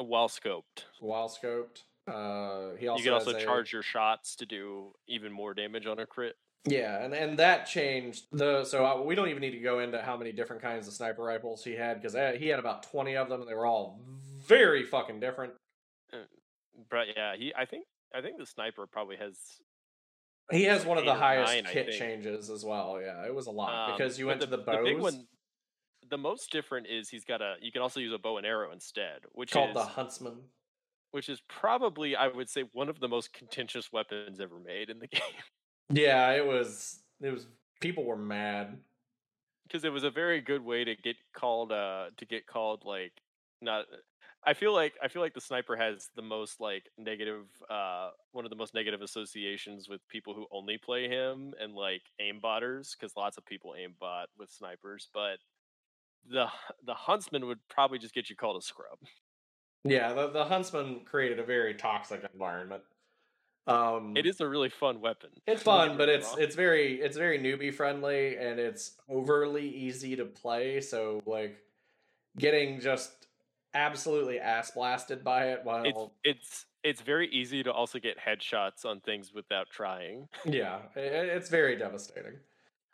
[0.00, 0.84] Well scoped.
[1.00, 1.82] while scoped.
[2.06, 5.54] Uh, he also you can also has a- charge your shots to do even more
[5.54, 6.36] damage on a crit.
[6.66, 8.64] Yeah, and and that changed the.
[8.64, 11.22] So uh, we don't even need to go into how many different kinds of sniper
[11.22, 14.00] rifles he had because he had about twenty of them, and they were all
[14.46, 15.54] very fucking different.
[16.90, 17.84] But yeah, he I think
[18.14, 19.36] I think the sniper probably has
[20.50, 23.00] He has one of the highest nine, kit changes as well.
[23.00, 24.84] Yeah, it was a lot Um, because you went to the bows.
[24.84, 25.26] big one,
[26.08, 27.54] the most different is he's got a.
[27.60, 30.50] You can also use a bow and arrow instead, which called is the Huntsman.
[31.12, 34.98] which is probably I would say one of the most contentious weapons ever made in
[34.98, 35.22] the game
[35.90, 37.00] Yeah, it was.
[37.20, 37.46] It was.
[37.80, 38.78] People were mad.
[39.66, 41.72] because it was a very good way to get called.
[41.72, 43.12] Uh, to get called like
[43.60, 43.86] not.
[44.44, 47.46] I feel like I feel like the sniper has the most like negative.
[47.68, 52.02] Uh, one of the most negative associations with people who only play him and like
[52.20, 55.38] aimbotters because lots of people aimbot with snipers, but.
[56.28, 56.46] The
[56.84, 58.98] the huntsman would probably just get you called a scrub.
[59.84, 62.82] Yeah, the the Huntsman created a very toxic environment.
[63.66, 65.30] Um, It is a really fun weapon.
[65.46, 70.24] It's fun, but it's it's very it's very newbie friendly and it's overly easy to
[70.24, 70.80] play.
[70.80, 71.58] So like
[72.38, 73.26] getting just
[73.74, 78.84] absolutely ass blasted by it while it's it's it's very easy to also get headshots
[78.84, 80.28] on things without trying.
[80.46, 82.38] yeah, it's very devastating.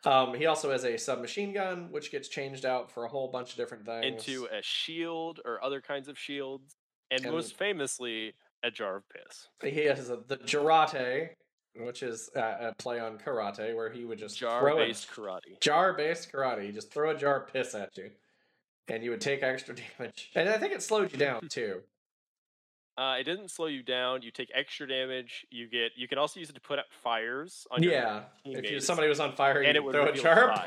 [0.05, 3.51] Um, he also has a submachine gun, which gets changed out for a whole bunch
[3.53, 4.05] of different things.
[4.27, 6.77] into a shield or other kinds of shields,
[7.11, 9.49] and, And- most famously, a jar of piss.
[9.63, 11.31] He has a, the jarate,
[11.77, 12.41] which is uh,
[12.71, 15.61] a play on karate, where he would just Jar throw based a karate.
[15.61, 16.67] jar-based karate.
[16.67, 18.11] You just throw a jar of piss at you,
[18.89, 20.31] and you would take extra damage.
[20.35, 21.81] And I think it slowed you down too.
[22.99, 24.23] Uh, it didn't slow you down.
[24.23, 25.47] You take extra damage.
[25.51, 25.93] You get.
[25.97, 29.07] You can also use it to put out fires on your Yeah, if you, somebody
[29.07, 30.59] was on fire, you and it would throw a jar.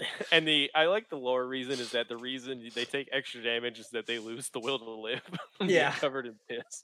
[0.00, 0.18] Of spies.
[0.18, 3.42] piss and the I like the lore reason is that the reason they take extra
[3.42, 5.22] damage is that they lose the will to live.
[5.58, 5.92] when they get Yeah.
[5.92, 6.82] covered in piss.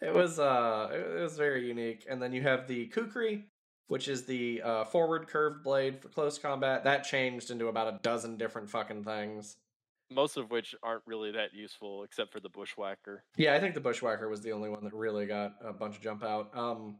[0.00, 2.06] It was uh it was very unique.
[2.08, 3.44] And then you have the Kukri,
[3.86, 6.84] which is the uh, forward curved blade for close combat.
[6.84, 9.56] That changed into about a dozen different fucking things.
[10.10, 13.18] Most of which aren't really that useful, except for the Bushwacka.
[13.36, 16.02] Yeah, I think the Bushwacka was the only one that really got a bunch of
[16.02, 16.50] jump out.
[16.56, 16.98] Um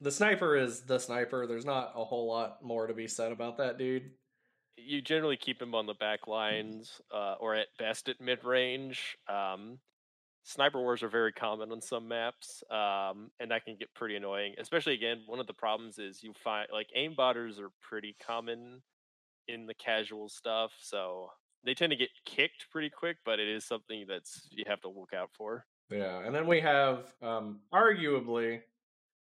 [0.00, 1.46] the sniper is the sniper.
[1.46, 4.12] There's not a whole lot more to be said about that dude.
[4.76, 9.16] You generally keep him on the back lines, uh, or at best at mid range.
[9.28, 9.80] Um,
[10.44, 14.54] sniper wars are very common on some maps, um, and that can get pretty annoying.
[14.58, 18.82] Especially again, one of the problems is you find like aimbotters are pretty common
[19.48, 21.30] in the casual stuff, so
[21.64, 23.18] they tend to get kicked pretty quick.
[23.24, 25.66] But it is something that's you have to look out for.
[25.90, 28.62] Yeah, and then we have um arguably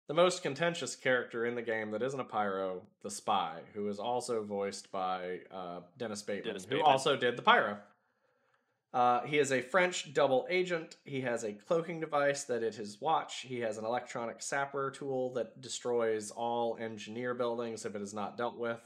[0.07, 3.99] the most contentious character in the game that isn't a pyro, the spy, who is
[3.99, 7.77] also voiced by uh, Dennis Bateman, Dennis who also did the pyro.
[8.93, 10.95] Uh, he is a French double agent.
[11.03, 13.41] He has a cloaking device that is his watch.
[13.41, 18.37] He has an electronic sapper tool that destroys all engineer buildings if it is not
[18.37, 18.79] dealt with.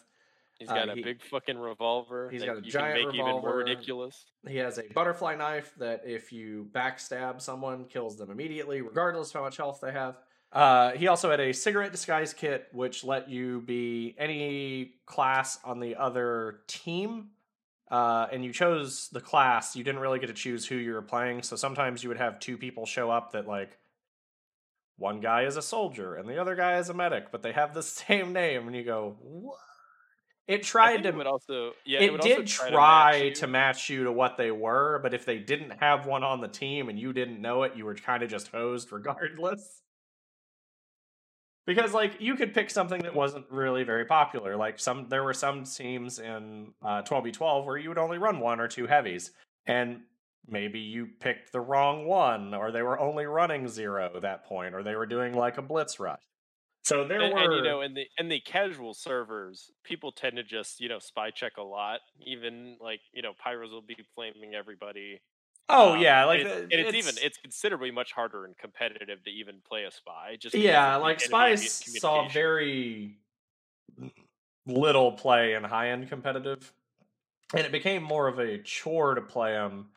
[0.58, 2.30] He's Uh, got a he- big fucking revolver.
[2.32, 3.58] he's got a you giant can make even more revolver.
[3.58, 4.26] ridiculous.
[4.48, 9.34] He has a butterfly knife that, if you backstab someone, kills them immediately, regardless of
[9.36, 10.18] how much health they have.
[10.52, 15.80] Uh, he also had a cigarette disguise kit, which let you be any class on
[15.80, 17.30] the other team.
[17.89, 19.76] Uh, and you chose the class.
[19.76, 21.43] You didn't really get to choose who you were playing.
[21.43, 23.78] So sometimes you would have two people show up that, like,
[24.97, 27.74] one guy is a soldier and the other guy is a medic, but they have
[27.74, 28.68] the same name.
[28.68, 29.58] And you go, what?
[30.47, 33.39] It tried to it would also yeah it, would also did try, try, to match
[33.39, 36.47] to match you to what they were, but if they didn't have one on the
[36.47, 39.82] team and you didn't know it, you were kind of just hosed regardless.
[41.74, 44.56] Because like you could pick something that wasn't really very popular.
[44.56, 48.60] Like some there were some teams in uh 12v12 where you would only run one
[48.60, 49.32] or two heavies
[49.66, 50.02] and
[50.48, 54.74] maybe you picked the wrong one or they were only running zero at that point
[54.74, 56.22] or they were doing like a blitz rush.
[56.84, 60.38] So there and, were and, you know in the in the casual servers people tend
[60.38, 63.98] to just you know spy check a lot even like you know pyros will be
[64.16, 65.22] flaming everybody
[65.74, 69.24] Oh Um, yeah, like it's, uh, and it's, even it's considerably much harder and competitive
[69.24, 73.18] to even play a spy just yeah, like spies saw very
[74.66, 76.74] little play in high end competitive,
[77.56, 79.88] and it became more of a chore to play them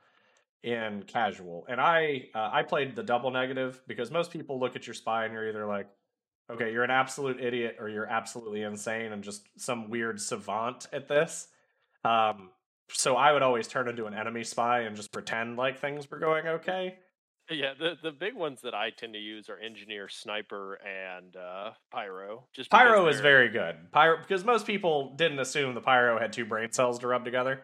[0.63, 1.67] in casual.
[1.69, 5.25] And I uh, I played the double negative because most people look at your spy
[5.25, 5.89] and you're either like,
[6.51, 11.09] okay, you're an absolute idiot or you're absolutely insane and just some weird savant at
[11.09, 11.49] this.
[12.05, 12.51] Um,
[12.91, 16.19] so I would always turn into an enemy spy and just pretend like things were
[16.19, 16.97] going okay.
[17.51, 21.71] yeah the the big ones that i tend to use are engineer sniper and uh
[21.93, 23.77] pyro just Pyro is very good.
[23.93, 27.63] Pyro because most people didn't assume the pyro had two brain cells to rub together.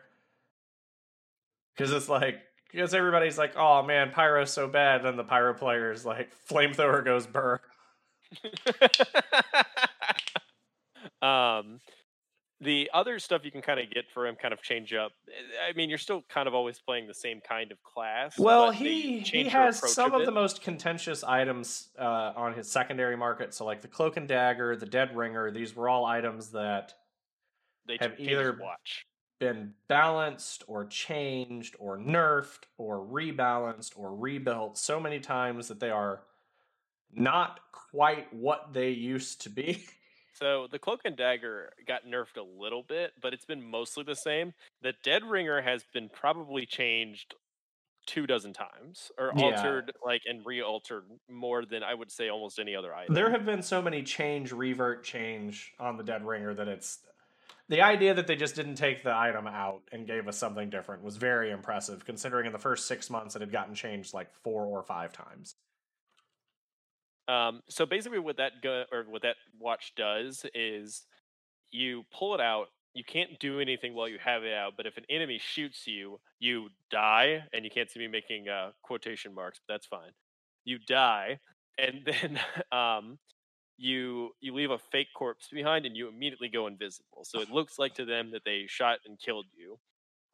[1.74, 2.40] Because it's like
[2.70, 7.04] because everybody's like, oh man, pyro's so bad, and the pyro player is like, flamethrower
[7.04, 7.60] goes burr.
[11.22, 11.80] um
[12.60, 15.12] the other stuff you can kind of get for him kind of change up
[15.68, 19.20] i mean you're still kind of always playing the same kind of class Well, he
[19.20, 23.54] he has some of the most contentious items uh, on his secondary market.
[23.54, 25.50] So like the cloak and dagger, the dead ringer.
[25.50, 26.94] These were all items that
[27.86, 29.06] they have either- watch
[29.38, 35.90] been balanced or changed or nerfed or rebalanced or rebuilt so many times that they
[35.90, 36.22] are
[37.12, 39.82] not quite what they used to be.
[40.40, 44.14] So the cloak and dagger got nerfed a little bit, but it's been mostly the
[44.14, 44.54] same.
[44.80, 47.34] The dead ringer has been probably changed
[48.06, 49.44] two dozen times, or Yeah.
[49.44, 53.14] altered like and re-altered more than I would say almost any other item.
[53.14, 57.00] there have been so many change, revert, change on the Dead Ringer that it's
[57.68, 61.02] the idea that they just didn't take the item out and gave us something different
[61.02, 64.64] was very impressive, considering in the first six months it had gotten changed like four
[64.66, 65.54] or five times.
[67.30, 71.06] Um, so basically, what that gu- or what that watch does is
[71.70, 72.66] you pull it out.
[72.92, 76.18] You can't do anything while you have it out, but if an enemy shoots you,
[76.40, 80.10] you die, and you can't see me making uh, quotation marks, but that's fine.
[80.64, 81.38] You die,
[81.78, 82.40] and then
[82.72, 83.20] um,
[83.78, 87.22] you you leave a fake corpse behind and you immediately go invisible.
[87.22, 89.78] So it looks like to them that they shot and killed you,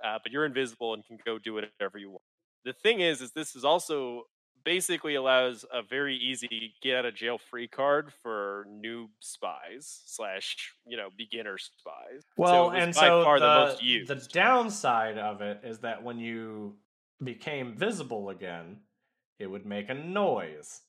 [0.02, 2.22] uh, but you're invisible and can go do whatever you want.
[2.64, 4.22] The thing is, is this is also
[4.66, 10.74] basically allows a very easy get out of jail free card for new spies slash
[10.86, 12.24] you know beginner spies.
[12.36, 14.10] Well, so and so far the, the most used.
[14.10, 16.74] the downside of it is that when you
[17.22, 18.80] became visible again,
[19.38, 20.82] it would make a noise.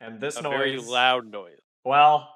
[0.00, 1.58] And this a noise very loud noise.
[1.82, 2.28] Well,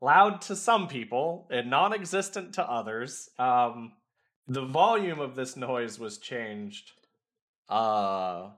[0.00, 3.30] loud to some people and non-existent to others.
[3.38, 3.92] Um,
[4.48, 6.92] the volume of this noise was changed.
[7.68, 8.50] Uh,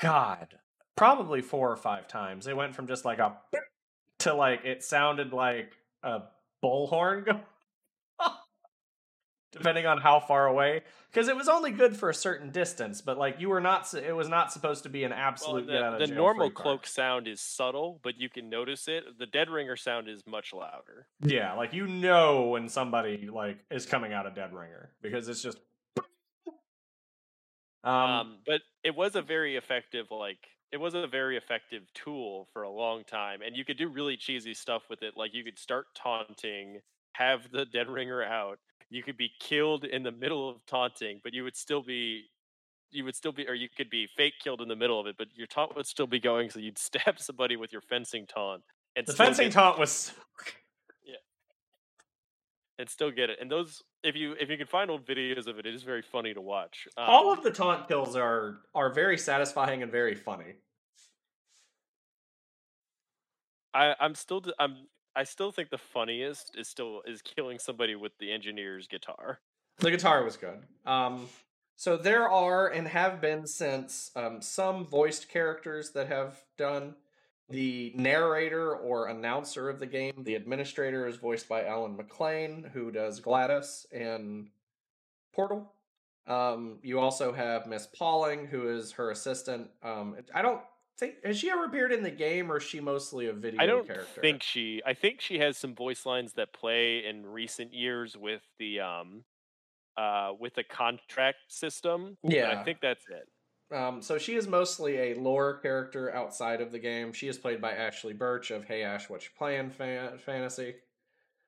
[0.00, 0.58] God,
[0.96, 2.46] probably four or five times.
[2.46, 3.36] It went from just like a
[4.20, 5.72] to like it sounded like
[6.02, 6.22] a
[6.62, 7.40] bullhorn go.
[9.52, 13.18] Depending on how far away, because it was only good for a certain distance, but
[13.18, 15.84] like you were not, it was not supposed to be an Well, absolute get the,
[15.84, 19.18] out of the normal cloak sound is subtle, but you can notice it.
[19.18, 21.08] The dead ringer sound is much louder.
[21.20, 25.42] Yeah, like you know when somebody like is coming out of Dead Ringer because it's
[25.42, 25.58] just.
[27.84, 32.46] Um, Um, but it was a very effective, like it was a very effective tool
[32.52, 35.16] for a long time, and you could do really cheesy stuff with it.
[35.16, 36.80] Like you could start taunting,
[37.14, 38.58] have the dead ringer out.
[38.90, 42.26] You could be killed in the middle of taunting, but you would still be,
[42.90, 45.16] you would still be, or you could be fake killed in the middle of it,
[45.18, 46.50] but your taunt would still be going.
[46.50, 48.64] So you'd stab somebody with your fencing taunt,
[48.96, 50.14] and the fencing get- taunt was.
[52.80, 53.38] and still get it.
[53.40, 56.02] And those, if you if you can find old videos of it, it is very
[56.02, 56.88] funny to watch.
[56.96, 60.54] All Um, of the taunt kills are are very satisfying and very funny.
[63.74, 68.12] I, I'm still I'm I still think the funniest is still is killing somebody with
[68.18, 69.40] the engineer's guitar.
[69.78, 70.60] The guitar was good.
[70.86, 71.28] Um,
[71.76, 76.94] so there are and have been since um, some voiced characters that have done
[77.50, 80.12] the narrator or announcer of the game.
[80.18, 84.50] The administrator is voiced by Ellen McLain, who does GLaDOS in
[85.34, 85.72] Portal.
[86.26, 89.68] Um, you also have Miss Pauling, who is her assistant.
[89.82, 90.60] Um, I don't
[90.98, 93.66] think has she ever appeared in the game, or is she mostly a video I
[93.66, 94.20] don't character?
[94.20, 98.42] think she I think she has some voice lines that play in recent years with
[98.58, 99.24] the um
[99.96, 102.16] uh with the contract system.
[102.22, 102.60] Yeah.
[102.60, 103.28] I think that's it.
[103.72, 107.12] Um, so she is mostly a lore character outside of the game.
[107.12, 110.74] She is played by Ashly Burch of Hey Ash, What You Playing fan- Fantasy,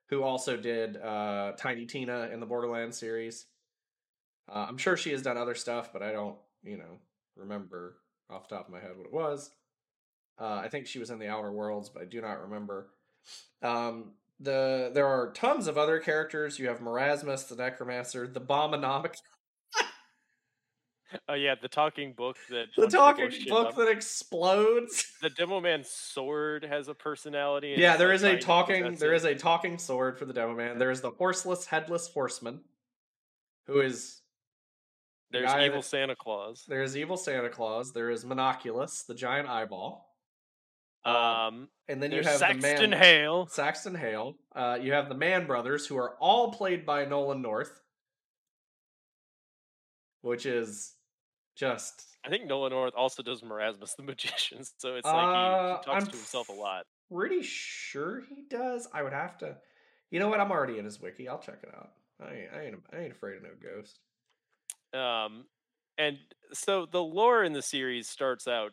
[0.08, 3.46] who also did uh, Tiny Tina in the Borderlands series.
[4.48, 6.98] Uh, I'm sure she has done other stuff, but I don't, you know,
[7.36, 7.96] remember
[8.30, 9.50] off top of my head what it was.
[10.40, 12.90] Uh, I think she was in the Outer Worlds, but I do not remember.
[13.62, 16.58] Um, the there are tons of other characters.
[16.58, 19.16] You have Merasmus, the Necromancer, the Abominomic
[21.28, 23.76] Oh yeah, the talking book that the wants to blow talking book up.
[23.76, 25.12] that explodes.
[25.22, 27.74] the demo man's sword has a personality.
[27.76, 28.94] yeah, there is a talking.
[28.96, 29.16] There it.
[29.16, 30.78] is a talking sword for the demo man.
[30.78, 32.60] There is the horseless, headless horseman,
[33.66, 34.20] who is
[35.30, 36.64] There's guy evil that- Santa Claus.
[36.68, 37.92] there is evil Santa Claus.
[37.92, 40.08] There is Monoculus, the giant eyeball,
[41.04, 41.08] uh,
[41.48, 43.46] Um, and then you have the Saxton man Hale.
[43.48, 44.36] Saxton Hale.
[44.54, 47.80] Uh, you have the Mann Brothers, who are all played by Nolan North,
[50.20, 50.94] which is
[51.56, 55.72] just I think Nolan North also does Merasmus the Magician, so it's like Uh, he,
[55.74, 56.86] he talks I'm to himself a lot.
[57.10, 58.88] pretty sure he does.
[58.92, 59.58] I would have to.
[60.10, 60.40] You know what?
[60.40, 61.28] I'm already in his wiki.
[61.28, 61.92] I'll check it out.
[62.20, 63.98] I ain't, I ain't, I ain't afraid of no ghost.
[64.94, 65.46] Um,
[65.98, 66.18] and
[66.52, 68.72] so the lore in the series starts out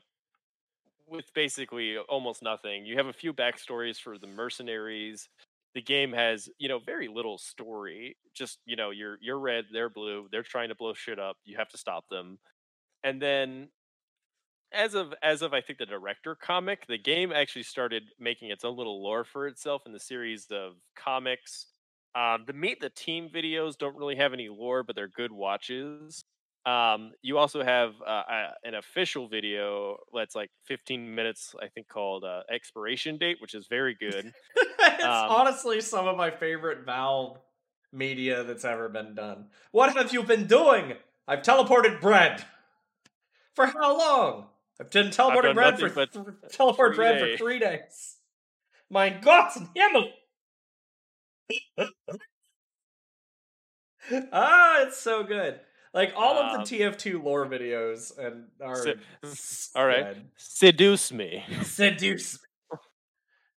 [1.08, 2.86] with basically almost nothing.
[2.86, 5.28] You have a few backstories for the mercenaries.
[5.74, 8.18] The game has, you know, very little story.
[8.36, 11.38] Just, you know, you're you're red, they're blue, they're trying to blow shit up.
[11.46, 12.38] You have to stop them.
[13.04, 13.70] And then
[14.72, 18.64] as of as of I think the director comic, the game actually started making its
[18.64, 21.68] own little lore for itself in the series of comics.
[22.16, 26.22] Um, the meet the team videos don't really have any lore, but they're good watches.
[26.66, 31.88] Um, you also have uh, uh, an official video that's like 15 minutes, I think,
[31.88, 34.34] called uh, Expiration Date, which is very good.
[34.80, 37.40] it's Um, honestly some of my favorite Valve
[37.92, 39.48] media that's ever been done.
[39.72, 40.94] What have you been doing?
[41.28, 42.44] I've teleported bread.
[43.60, 44.46] For how long?
[44.80, 46.10] I've been teleported bread for th-
[46.54, 48.16] teleported three bread days." for three days.
[48.90, 50.12] My Gott in Himmel!
[54.32, 55.60] ah, it's so good.
[55.94, 58.94] Like all of Um, the TF2 lore videos and are So-
[59.76, 60.16] all right.
[60.38, 61.44] Seduce me.
[61.64, 62.78] seduce me.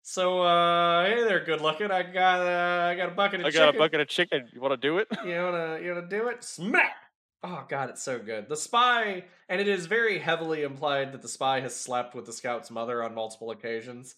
[0.04, 1.92] So uh hey there, good looking.
[1.92, 3.78] I got uh, I got a bucket of I got a chicken.
[3.78, 4.48] bucket of chicken.
[4.52, 5.06] You want to do it?
[5.24, 6.42] You wanna you wanna do it?
[6.42, 6.96] Smack.
[7.44, 8.48] Oh god, it's so good.
[8.48, 12.32] The spy, and it is very heavily implied that the spy has slept with the
[12.32, 14.14] scout's mother on multiple occasions.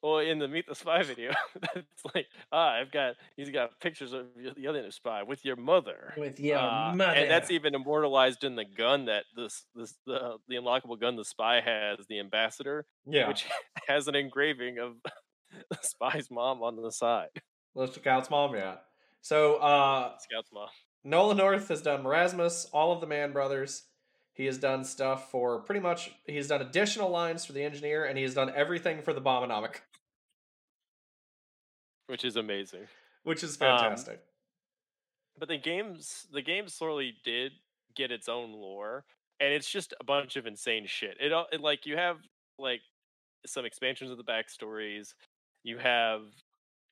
[0.00, 1.32] Well, in the Meet the Spy video,
[1.74, 4.26] it's like, ah, I've got, he's got pictures of
[4.56, 6.14] the other spy with your mother.
[6.16, 7.14] With your Uh, mother.
[7.18, 11.24] and that's even immortalized in the gun that this, this, the, the unlockable gun the
[11.24, 13.26] spy has, the ambassador, yeah.
[13.26, 13.44] which
[13.88, 14.94] has an engraving of
[15.68, 17.30] the spy's mom on the side.
[17.74, 18.76] the scout's mom, yeah.
[19.20, 20.68] So uh Scout's mom.
[21.04, 23.84] Nolan North has done Merasmus, all of the Mann Brothers.
[24.32, 26.10] He has done stuff for pretty much.
[26.26, 29.76] He's done additional lines for the engineer, and he has done everything for the Bombonomic,
[32.06, 32.86] which is amazing.
[33.24, 34.20] which is Um, fantastic.
[35.36, 37.52] But the games, the game slowly did
[37.94, 39.04] get its own lore,
[39.40, 41.16] and it's just a bunch of insane shit.
[41.20, 42.20] It, all- it like you have
[42.58, 42.80] like
[43.44, 45.14] some expansions of the backstories.
[45.64, 46.22] You have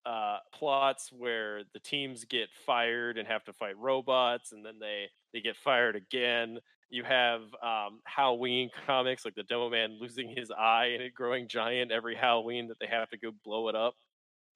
[0.07, 5.07] uh, plots where the teams get fired and have to fight robots, and then they
[5.33, 6.59] they get fired again.
[6.89, 11.49] You have um, Halloween comics like the Demo Man losing his eye and it growing
[11.49, 13.95] giant every Halloween that they have to go blow it up.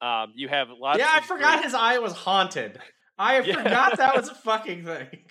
[0.00, 0.98] Um, you have lots.
[1.00, 2.78] yeah, I forgot great- his eye was haunted.
[3.18, 3.56] I Yeah.
[3.62, 5.24] forgot that was a fucking thing.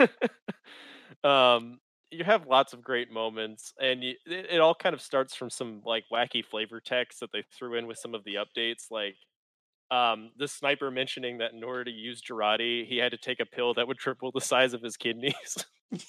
[1.24, 1.78] um
[2.12, 5.50] you have lots of great moments and you, it, it all kind of starts from
[5.50, 9.16] some like wacky flavor text that they threw in with some of the updates like
[9.90, 13.46] um the sniper mentioning that in order to use Jarate, he had to take a
[13.46, 15.66] pill that would triple the size of his kidneys.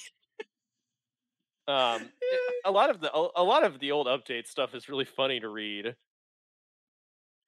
[1.67, 4.89] Um it- a lot of the a a lot of the old update stuff is
[4.89, 5.95] really funny to read.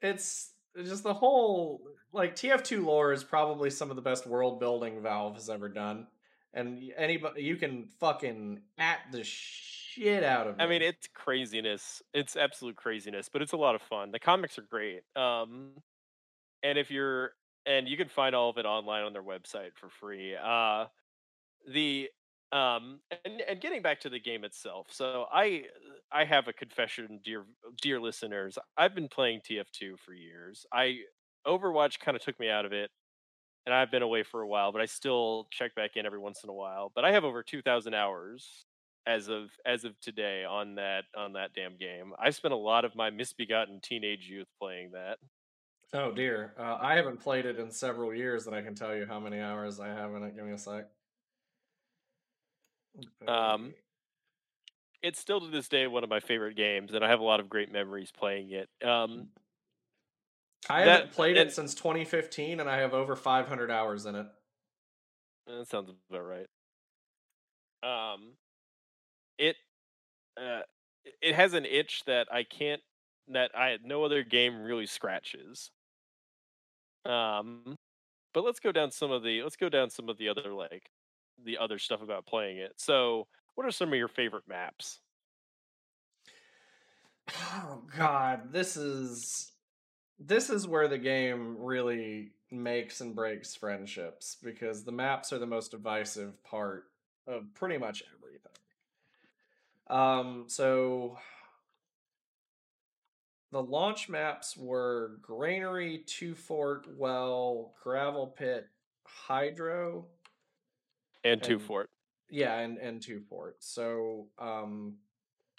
[0.02, 5.02] It's just the whole like TF2 lore is probably some of the best world building
[5.02, 6.07] Valve has ever done,
[6.56, 10.56] and anybody you can fucking at the shit out of.
[10.60, 12.02] I mean, it's craziness.
[12.14, 14.11] It's absolute craziness, but it's a lot of fun.
[14.11, 15.02] The comics are great.
[15.15, 15.72] Um,
[16.64, 17.32] and if you're,
[17.65, 20.36] and you can find all of it online on their website for free.
[20.36, 20.86] Uh,
[21.72, 22.10] the
[22.52, 24.88] um, and and getting back to the game itself.
[24.91, 25.64] So I
[26.11, 27.44] I have a confession, dear
[27.82, 28.57] dear listeners.
[28.77, 30.65] I've been playing TF2 for years.
[30.72, 30.99] I
[31.45, 32.91] Overwatch kind of took me out of it.
[33.66, 36.44] And I've been away for a while, but I still check back in every once
[36.44, 36.92] in a while.
[36.94, 38.66] But I have over 2,000 hours
[39.08, 42.14] as of as of today on that on that damn game.
[42.20, 45.18] I've spent a lot of my misbegotten teenage youth playing that.
[45.94, 49.06] oh dear, uh, I haven't played it in several years, and I can tell you
[49.06, 50.36] how many hours I have in it.
[50.36, 50.86] Give me a sec.
[53.28, 53.74] Um,
[55.02, 57.40] It's still to this day one of my favorite games, and I have a lot
[57.40, 58.70] of great memories playing it.
[58.84, 59.28] Um,
[60.70, 64.16] I that- haven't played it and- since 2015, and I have over 500 hours in
[64.16, 64.28] it.
[65.48, 66.48] that sounds about right.
[67.84, 68.38] Um,
[69.38, 69.58] it
[70.38, 70.64] uh,
[71.22, 72.82] it has an itch that I can't
[73.28, 75.70] that I no other game really scratches.
[77.06, 77.76] Um,
[78.34, 80.90] but let's go down some of the let's go down some of the other like
[81.44, 82.74] the other stuff about playing it.
[82.80, 85.00] So, what are some of your favorite maps?
[87.54, 89.52] Oh God, this is
[90.20, 95.46] this is where the game really makes and breaks friendships because the maps are the
[95.46, 96.86] most divisive part
[97.28, 98.52] of pretty much everything.
[99.88, 101.18] Um, so
[103.52, 108.68] the launch maps were Granary, Two Fort, Well, Gravel Pit,
[109.04, 110.06] Hydro,
[111.24, 111.90] And Two And- Fort.
[112.30, 113.58] yeah, and and Two Fort.
[113.64, 114.98] So um,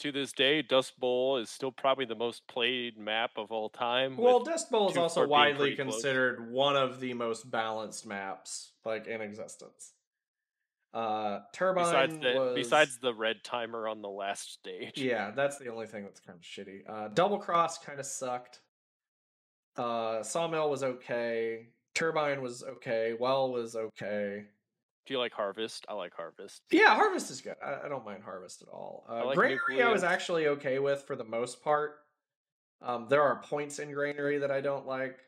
[0.00, 4.16] To this day, Dust Bowl is still probably the most played map of all time.
[4.18, 5.94] Well, Dust Bowl is also widely close.
[5.94, 9.92] considered one of the most balanced maps like in existence.
[10.92, 14.96] Uh, Turbine besides the was besides the red timer on the last stage.
[14.96, 16.80] yeah, that's the only thing that's kind of shitty.
[16.88, 18.60] Uh, Double Cross kind of sucked.
[19.76, 21.68] Uh, Sawmill was okay.
[21.94, 23.14] Turbine was okay.
[23.18, 24.44] Well was okay.
[25.06, 25.86] Do you like Harvest?
[25.88, 26.62] I like Harvest.
[26.70, 27.54] Yeah, Harvest is good.
[27.64, 29.06] I, I don't mind Harvest at all.
[29.08, 31.96] Uh, like Granary, I was actually okay with for the most part.
[32.82, 35.18] Um, there are points in Granary that I don't like.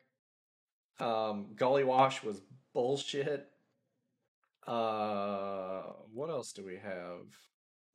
[0.99, 2.41] Um, Gully Wash was
[2.75, 3.49] bullshit.
[4.67, 5.83] Uh,
[6.13, 7.27] what else do we have?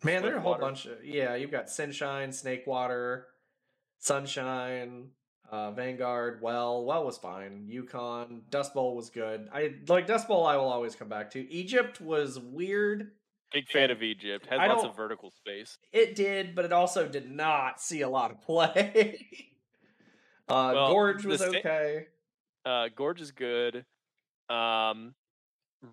[0.03, 1.35] Man, there are a whole bunch of yeah.
[1.35, 3.27] You've got Sunshine, Snake Water,
[3.99, 5.09] Sunshine,
[5.51, 6.41] uh, Vanguard.
[6.41, 7.65] Well, well was fine.
[7.67, 9.47] Yukon, Dust Bowl was good.
[9.53, 10.45] I like Dust Bowl.
[10.45, 11.51] I will always come back to.
[11.51, 13.11] Egypt was weird.
[13.51, 14.47] Big fan of Egypt.
[14.49, 15.77] Has I lots of vertical space.
[15.91, 19.27] It did, but it also did not see a lot of play.
[20.49, 22.07] uh, Well, Gorge was sta- okay.
[22.65, 23.85] Uh, Gorge is good.
[24.49, 25.13] Um,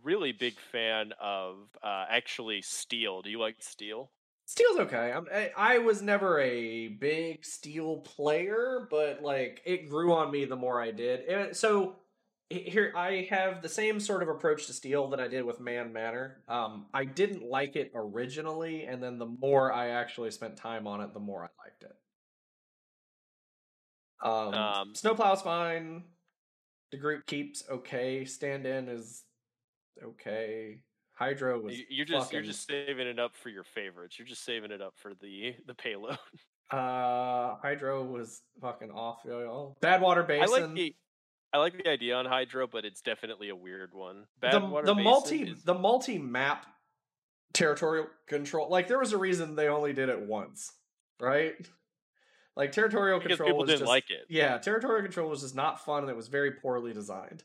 [0.03, 3.21] really big fan of uh, actually Steel.
[3.21, 4.11] Do you like Steel?
[4.51, 5.13] Steel's okay.
[5.13, 10.45] I'm, I, I was never a big Steel player, but like it grew on me
[10.45, 11.21] the more I did.
[11.21, 11.95] It- so
[12.49, 15.93] here I have the same sort of approach to Steel that I did with Mann
[15.93, 16.43] Manor.
[16.49, 21.01] Um, I didn't like it originally, and then the more I actually spent time on
[21.01, 21.97] it, the more I liked it.
[24.29, 26.03] Um, Um, Snowplow's fine.
[26.91, 28.25] The group keeps okay.
[28.25, 29.23] Stand in is
[30.03, 30.83] okay.
[31.21, 34.19] Hydro was You- You're just you're just saving it up for your favorites.
[34.19, 36.19] You're just saving it up for the the payload.
[36.71, 39.21] uh Hydro was fucking off.
[39.27, 39.77] yo.
[39.83, 40.43] Badwater Basin.
[40.43, 40.95] I like the
[41.53, 44.25] I like the idea on Hydro, but it's definitely a weird one.
[44.41, 46.67] the, Badwater the Basin multi is- the multi map
[47.53, 50.73] territorial control like there was a reason they only did it once
[51.19, 51.55] right
[52.57, 54.25] like territorial because control people was didn't just, like it.
[54.29, 57.43] yeah territorial control was just not fun and it was very poorly designed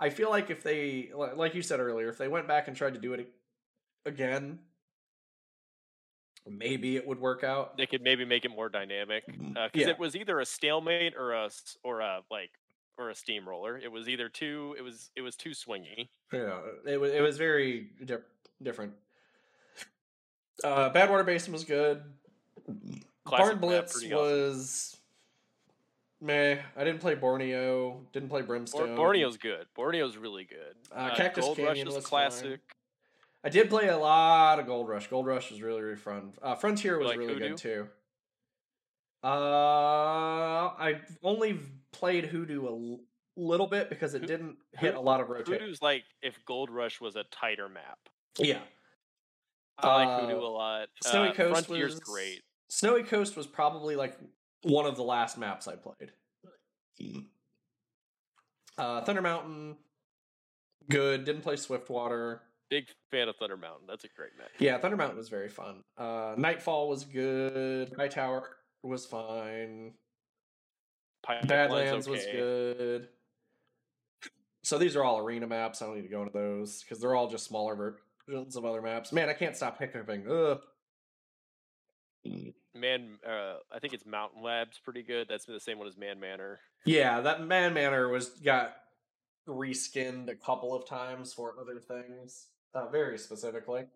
[0.00, 2.94] i feel like if they like you said earlier if they went back and tried
[2.94, 3.28] to do it
[4.06, 4.58] again
[6.50, 9.56] maybe it would work out They could maybe make it more dynamic mm-hmm.
[9.56, 9.92] uh, because Yeah.
[9.92, 11.50] it was either a stalemate or a
[11.82, 12.50] or a like
[12.96, 13.78] or a steamroller.
[13.78, 16.08] It was either too it was it was too swingy.
[16.32, 18.16] Yeah, it was it was very di-
[18.62, 18.92] different.
[20.64, 22.02] Uh, Badwater Basin was good.
[22.68, 22.98] Mm-hmm.
[23.24, 24.96] Classic Barn Blitz was
[26.20, 26.58] meh.
[26.76, 28.00] I didn't play Borneo.
[28.12, 28.96] Didn't play Bor- Brimstone.
[28.96, 29.66] Borneo's good.
[29.76, 30.74] Borneo's really good.
[30.94, 32.02] Uh, Cactus Gold Rush is was fine.
[32.02, 32.60] classic.
[33.44, 35.06] I did play a lot of Gold Rush.
[35.08, 36.32] Gold Rush was really really fun.
[36.42, 37.48] Uh, Frontier was like really Hoodoo?
[37.50, 37.88] good too.
[39.22, 39.28] Uh,
[40.78, 41.58] I only
[41.92, 43.00] played Hoodoo a l-
[43.36, 45.54] little bit because it didn't hit a lot of rotation.
[45.54, 47.98] Hoodoo's like if Gold Rush was a tighter map.
[48.38, 48.60] Yeah,
[49.78, 50.88] I like Hoodoo Uh, a lot.
[51.02, 52.42] Snowy uh, Coast Frontier's was great.
[52.68, 54.16] Snowy Coast was probably like
[54.62, 56.12] one of the last maps I played.
[58.76, 59.76] Uh, Thunder Mountain,
[60.88, 61.24] good.
[61.24, 62.42] Didn't play Swiftwater.
[62.70, 63.86] Big fan of Thunder Mountain.
[63.88, 64.48] That's a great map.
[64.58, 65.82] Yeah, Thunder Mountain was very fun.
[65.96, 67.92] Uh, Nightfall was good.
[67.96, 69.94] High Tower was fine.
[71.22, 73.08] Pipeline's Badlands was good.
[74.62, 75.80] So these are all arena maps.
[75.80, 78.82] I don't need to go into those because they're all just smaller versions of other
[78.82, 79.12] maps.
[79.12, 80.26] Man, I can't stop hiccuping.
[80.30, 80.60] Ugh.
[82.80, 85.26] Man, uh, I think it's Mountain Labs pretty good.
[85.28, 86.60] That's the same one as Mann Manor.
[86.84, 88.76] Yeah, that Mann Manor was got
[89.48, 93.86] reskinned a couple of times for other things, uh, very specifically.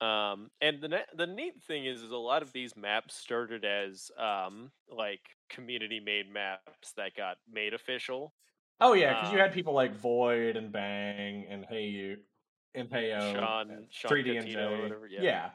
[0.00, 3.64] Um, and the ne- the neat thing is, is a lot of these maps started
[3.64, 8.32] as um like community made maps that got made official.
[8.80, 12.18] Oh yeah, because you Um, had people like Void and Bang and Hey You
[12.76, 14.82] and Heyo, Sean- and Sean 3D and Catino J.
[14.82, 15.50] whatever, yeah.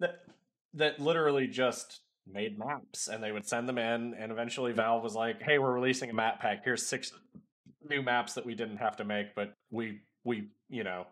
[0.00, 0.24] that
[0.74, 5.14] that literally just made maps, and they would send them in, and eventually Valve was
[5.14, 6.64] like, "Hey, we're releasing a map pack.
[6.64, 7.12] Here's six
[7.88, 11.06] new maps that we didn't have to make, but we we you know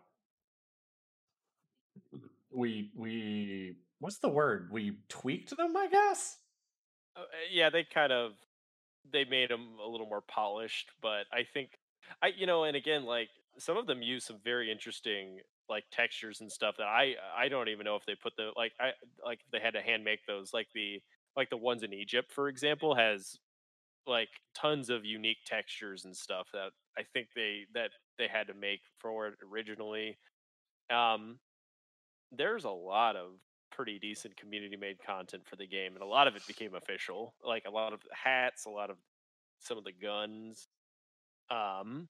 [2.51, 4.69] we we what's the word?
[4.71, 6.37] We tweaked them, I guess."
[7.15, 8.31] Uh, uh, yeah, they kind of
[9.11, 11.77] they made them a little more polished, but I think
[12.21, 13.29] I you know, and again, like
[13.59, 17.69] some of them use some very interesting like textures and stuff that I I don't
[17.69, 18.91] even know if they put the like I
[19.23, 21.01] like they had to hand make those like the
[21.35, 23.37] like the ones in Egypt, for example, has
[24.07, 28.53] like tons of unique textures and stuff that I think they that they had to
[28.53, 30.19] make for it originally.
[30.89, 31.39] Um,
[32.31, 33.39] there's a lot of
[33.71, 37.35] pretty decent community made content for the game, and a lot of it became official.
[37.43, 38.97] Like a lot of hats, a lot of
[39.59, 40.67] some of the guns.
[41.49, 42.09] Um,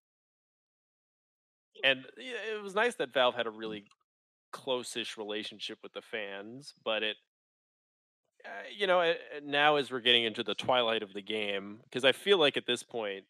[1.83, 3.85] and it was nice that Valve had a really
[4.51, 7.17] close-ish relationship with the fans, but it
[8.45, 9.13] uh, you know, uh,
[9.45, 12.65] now as we're getting into the twilight of the game, because I feel like at
[12.65, 13.23] this point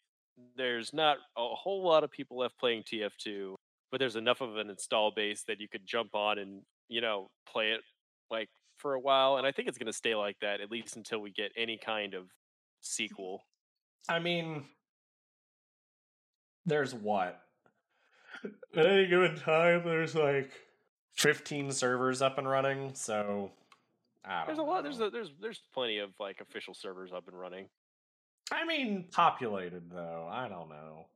[0.56, 3.54] there's not a whole lot of people left playing TF2,
[3.92, 7.28] but there's enough of an install base that you could jump on and you know
[7.46, 7.80] play it
[8.30, 10.96] like for a while, and I think it's going to stay like that at least
[10.96, 12.24] until we get any kind of
[12.80, 13.44] sequel.
[14.08, 14.64] I mean,
[16.66, 17.43] there's what?
[18.76, 20.50] At any given time, there's like
[21.14, 23.50] 15 servers up and running, so
[24.24, 24.82] I don't There's a lot.
[24.82, 27.68] There's a, there's there's plenty of like official servers up and running.
[28.50, 30.28] I mean, populated though.
[30.30, 31.06] I don't know.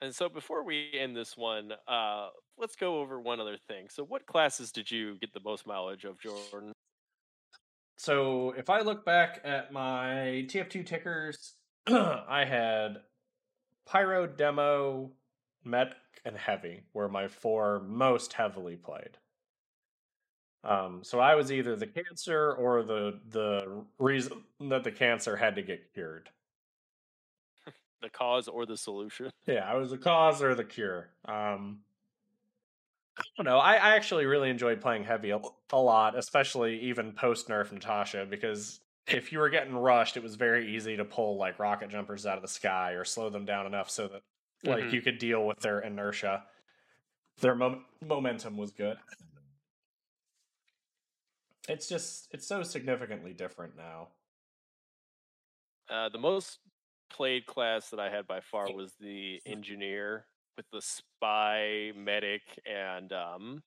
[0.00, 3.88] And so before we end this one, uh, let's go over one other thing.
[3.90, 6.72] So what classes did you get the most mileage of, Jordan?
[7.96, 11.54] So if I look back at my TF2 tickers,
[12.28, 12.98] I had
[13.86, 15.10] Pyro, Demo,
[15.64, 15.94] Met,
[16.24, 19.16] and Heavy were my four most heavily played.
[20.64, 25.54] Um, so I was either the cancer or the the reason that the cancer had
[25.56, 26.28] to get cured.
[28.00, 29.30] The cause or the solution?
[29.46, 31.08] Yeah, I was the cause or the cure.
[31.24, 31.80] Um,
[33.18, 33.58] I don't know.
[33.58, 35.40] I, I actually really enjoyed playing heavy a,
[35.72, 40.34] a lot, especially even post nerf Natasha, because if you were getting rushed, it was
[40.34, 43.66] very easy to pull like rocket jumpers out of the sky or slow them down
[43.66, 44.22] enough so that
[44.64, 44.92] like Mhm.
[44.92, 46.46] you could deal with their inertia.
[47.40, 48.98] Their mom- momentum was good.
[51.68, 54.08] It's just it's so significantly different now.
[55.88, 56.58] Uh, the most
[57.10, 60.26] played class that I had by far was the engineer
[60.56, 63.62] with the spy, medic, and um,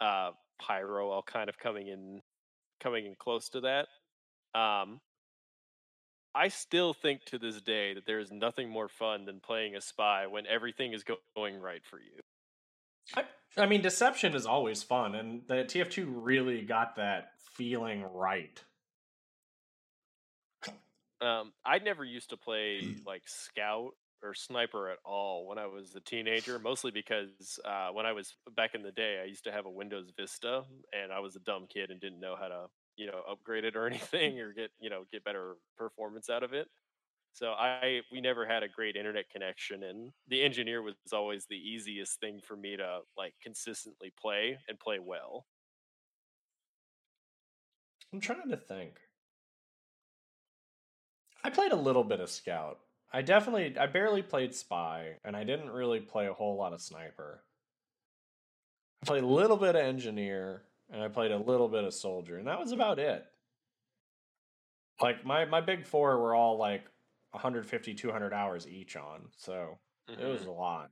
[0.00, 2.22] uh, pyro all kind of coming in,
[2.80, 3.88] coming in close to that.
[4.54, 5.00] Um,
[6.34, 9.80] I still think to this day that there is nothing more fun than playing a
[9.80, 12.20] spy when everything is go- going right for you.
[13.16, 13.24] I,
[13.60, 18.62] I mean, deception is always fun, and the TF2 really got that feeling right.
[21.20, 25.94] Um, I never used to play like scout or sniper at all when I was
[25.94, 29.52] a teenager, mostly because uh, when I was back in the day, I used to
[29.52, 30.62] have a Windows Vista,
[30.92, 32.66] and I was a dumb kid and didn't know how to,
[32.98, 36.52] you know, upgrade it or anything or get, you know, get better performance out of
[36.52, 36.68] it.
[37.32, 41.56] So I we never had a great internet connection, and the engineer was always the
[41.56, 45.46] easiest thing for me to like consistently play and play well.
[48.12, 48.94] I'm trying to think.
[51.44, 52.80] I played a little bit of Scout.
[53.12, 56.80] I definitely, I barely played Spy, and I didn't really play a whole lot of
[56.80, 57.42] Sniper.
[59.02, 62.38] I played a little bit of Engineer, and I played a little bit of Soldier,
[62.38, 63.26] and that was about it.
[65.00, 66.90] Like, my, my big four were all like
[67.30, 69.80] 150, 200 hours each on, so
[70.16, 70.46] it was Mhm.
[70.46, 70.90] a lot.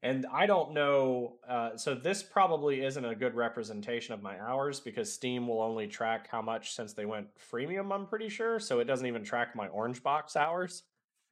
[0.00, 1.40] And I don't know.
[1.46, 5.88] Uh, so this probably isn't a good representation of my hours because Steam will only
[5.88, 7.92] track how much since they went freemium.
[7.92, 10.84] I'm pretty sure, so it doesn't even track my orange box hours.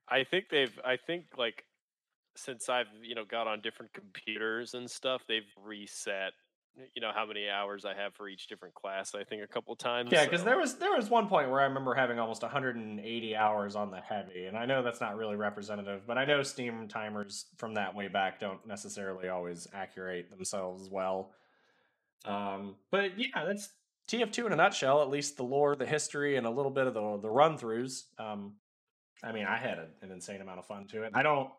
[0.09, 1.66] I think they've I think like
[2.37, 6.35] since I've you know got on different computers and stuff, they've reset
[6.94, 9.15] you know how many hours I have for each different class.
[9.15, 10.11] I think a couple times.
[10.12, 13.36] Yeah, because so- there was there was one point where I remember having almost 180
[13.36, 16.89] hours on the heavy, and I know that's not really representative, but I know Steam
[16.89, 21.32] timers from that way back don't necessarily always accurate themselves well.
[22.24, 23.70] Um, but yeah, that's
[24.09, 25.03] TF2 in a nutshell.
[25.03, 28.03] At least the lore, the history, and a little bit of the the run throughs.
[28.19, 28.55] Um,
[29.23, 31.12] I mean, I had a, an insane amount of fun to it.
[31.15, 31.51] I don't.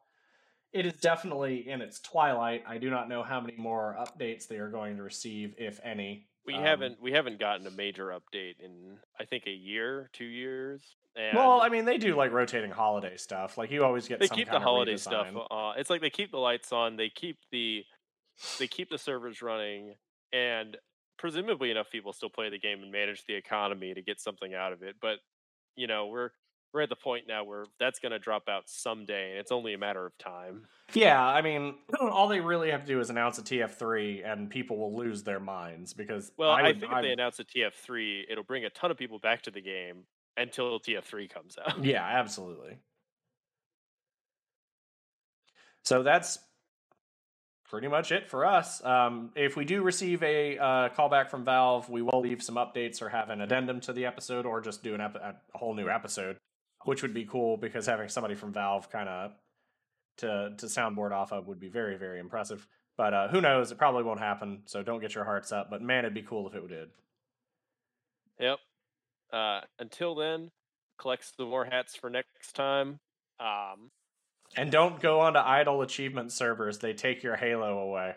[0.77, 2.63] It is definitely in its twilight.
[2.67, 6.27] I do not know how many more updates they are going to receive, if any.
[6.45, 10.25] we Um, haven't we haven't gotten a major update in I think a year, two
[10.25, 10.81] years.
[11.15, 13.57] And Well, I mean, they do like rotating holiday stuff.
[13.57, 15.27] Like you always get they keep the holiday stuff.
[15.49, 16.95] Uh, it's like they keep the lights on.
[16.95, 17.83] They keep the
[18.59, 19.95] they keep the servers running,
[20.31, 20.77] and
[21.17, 24.73] presumably enough people still play the game and manage the economy to get something out
[24.73, 24.97] of it.
[25.01, 25.17] But
[25.75, 26.29] you know, we're
[26.73, 29.73] we're at the point now where that's going to drop out someday, and it's only
[29.73, 30.63] a matter of time.
[30.93, 34.77] Yeah, I mean, all they really have to do is announce a TF3, and people
[34.77, 36.31] will lose their minds because.
[36.37, 39.19] Well, I, would- think if they announce a TF3, it'll bring a ton of people
[39.19, 40.03] back to the game
[40.35, 41.79] until TF3 comes out.
[41.83, 42.77] Yeah, absolutely.
[45.83, 46.37] So that's
[47.69, 48.83] pretty much it for us.
[48.83, 53.01] Um, if we do receive a uh, callback from Valve, we will leave some updates
[53.01, 55.89] or have an addendum to the episode, or just do an ep- a whole new
[55.89, 56.37] episode,
[56.85, 59.31] which would be cool because having somebody from Valve kind of
[60.17, 62.67] to to soundboard off of would be very very impressive.
[62.97, 63.71] But uh, who knows?
[63.71, 64.63] It probably won't happen.
[64.65, 65.69] So don't get your hearts up.
[65.69, 66.89] But man, it'd be cool if it did.
[68.39, 68.57] Yep.
[69.31, 70.49] Uh, until then,
[70.99, 72.99] collect some more hats for next time.
[73.39, 73.91] Um,
[74.55, 76.79] And don't go onto idle achievement servers.
[76.79, 78.15] They take your Halo away.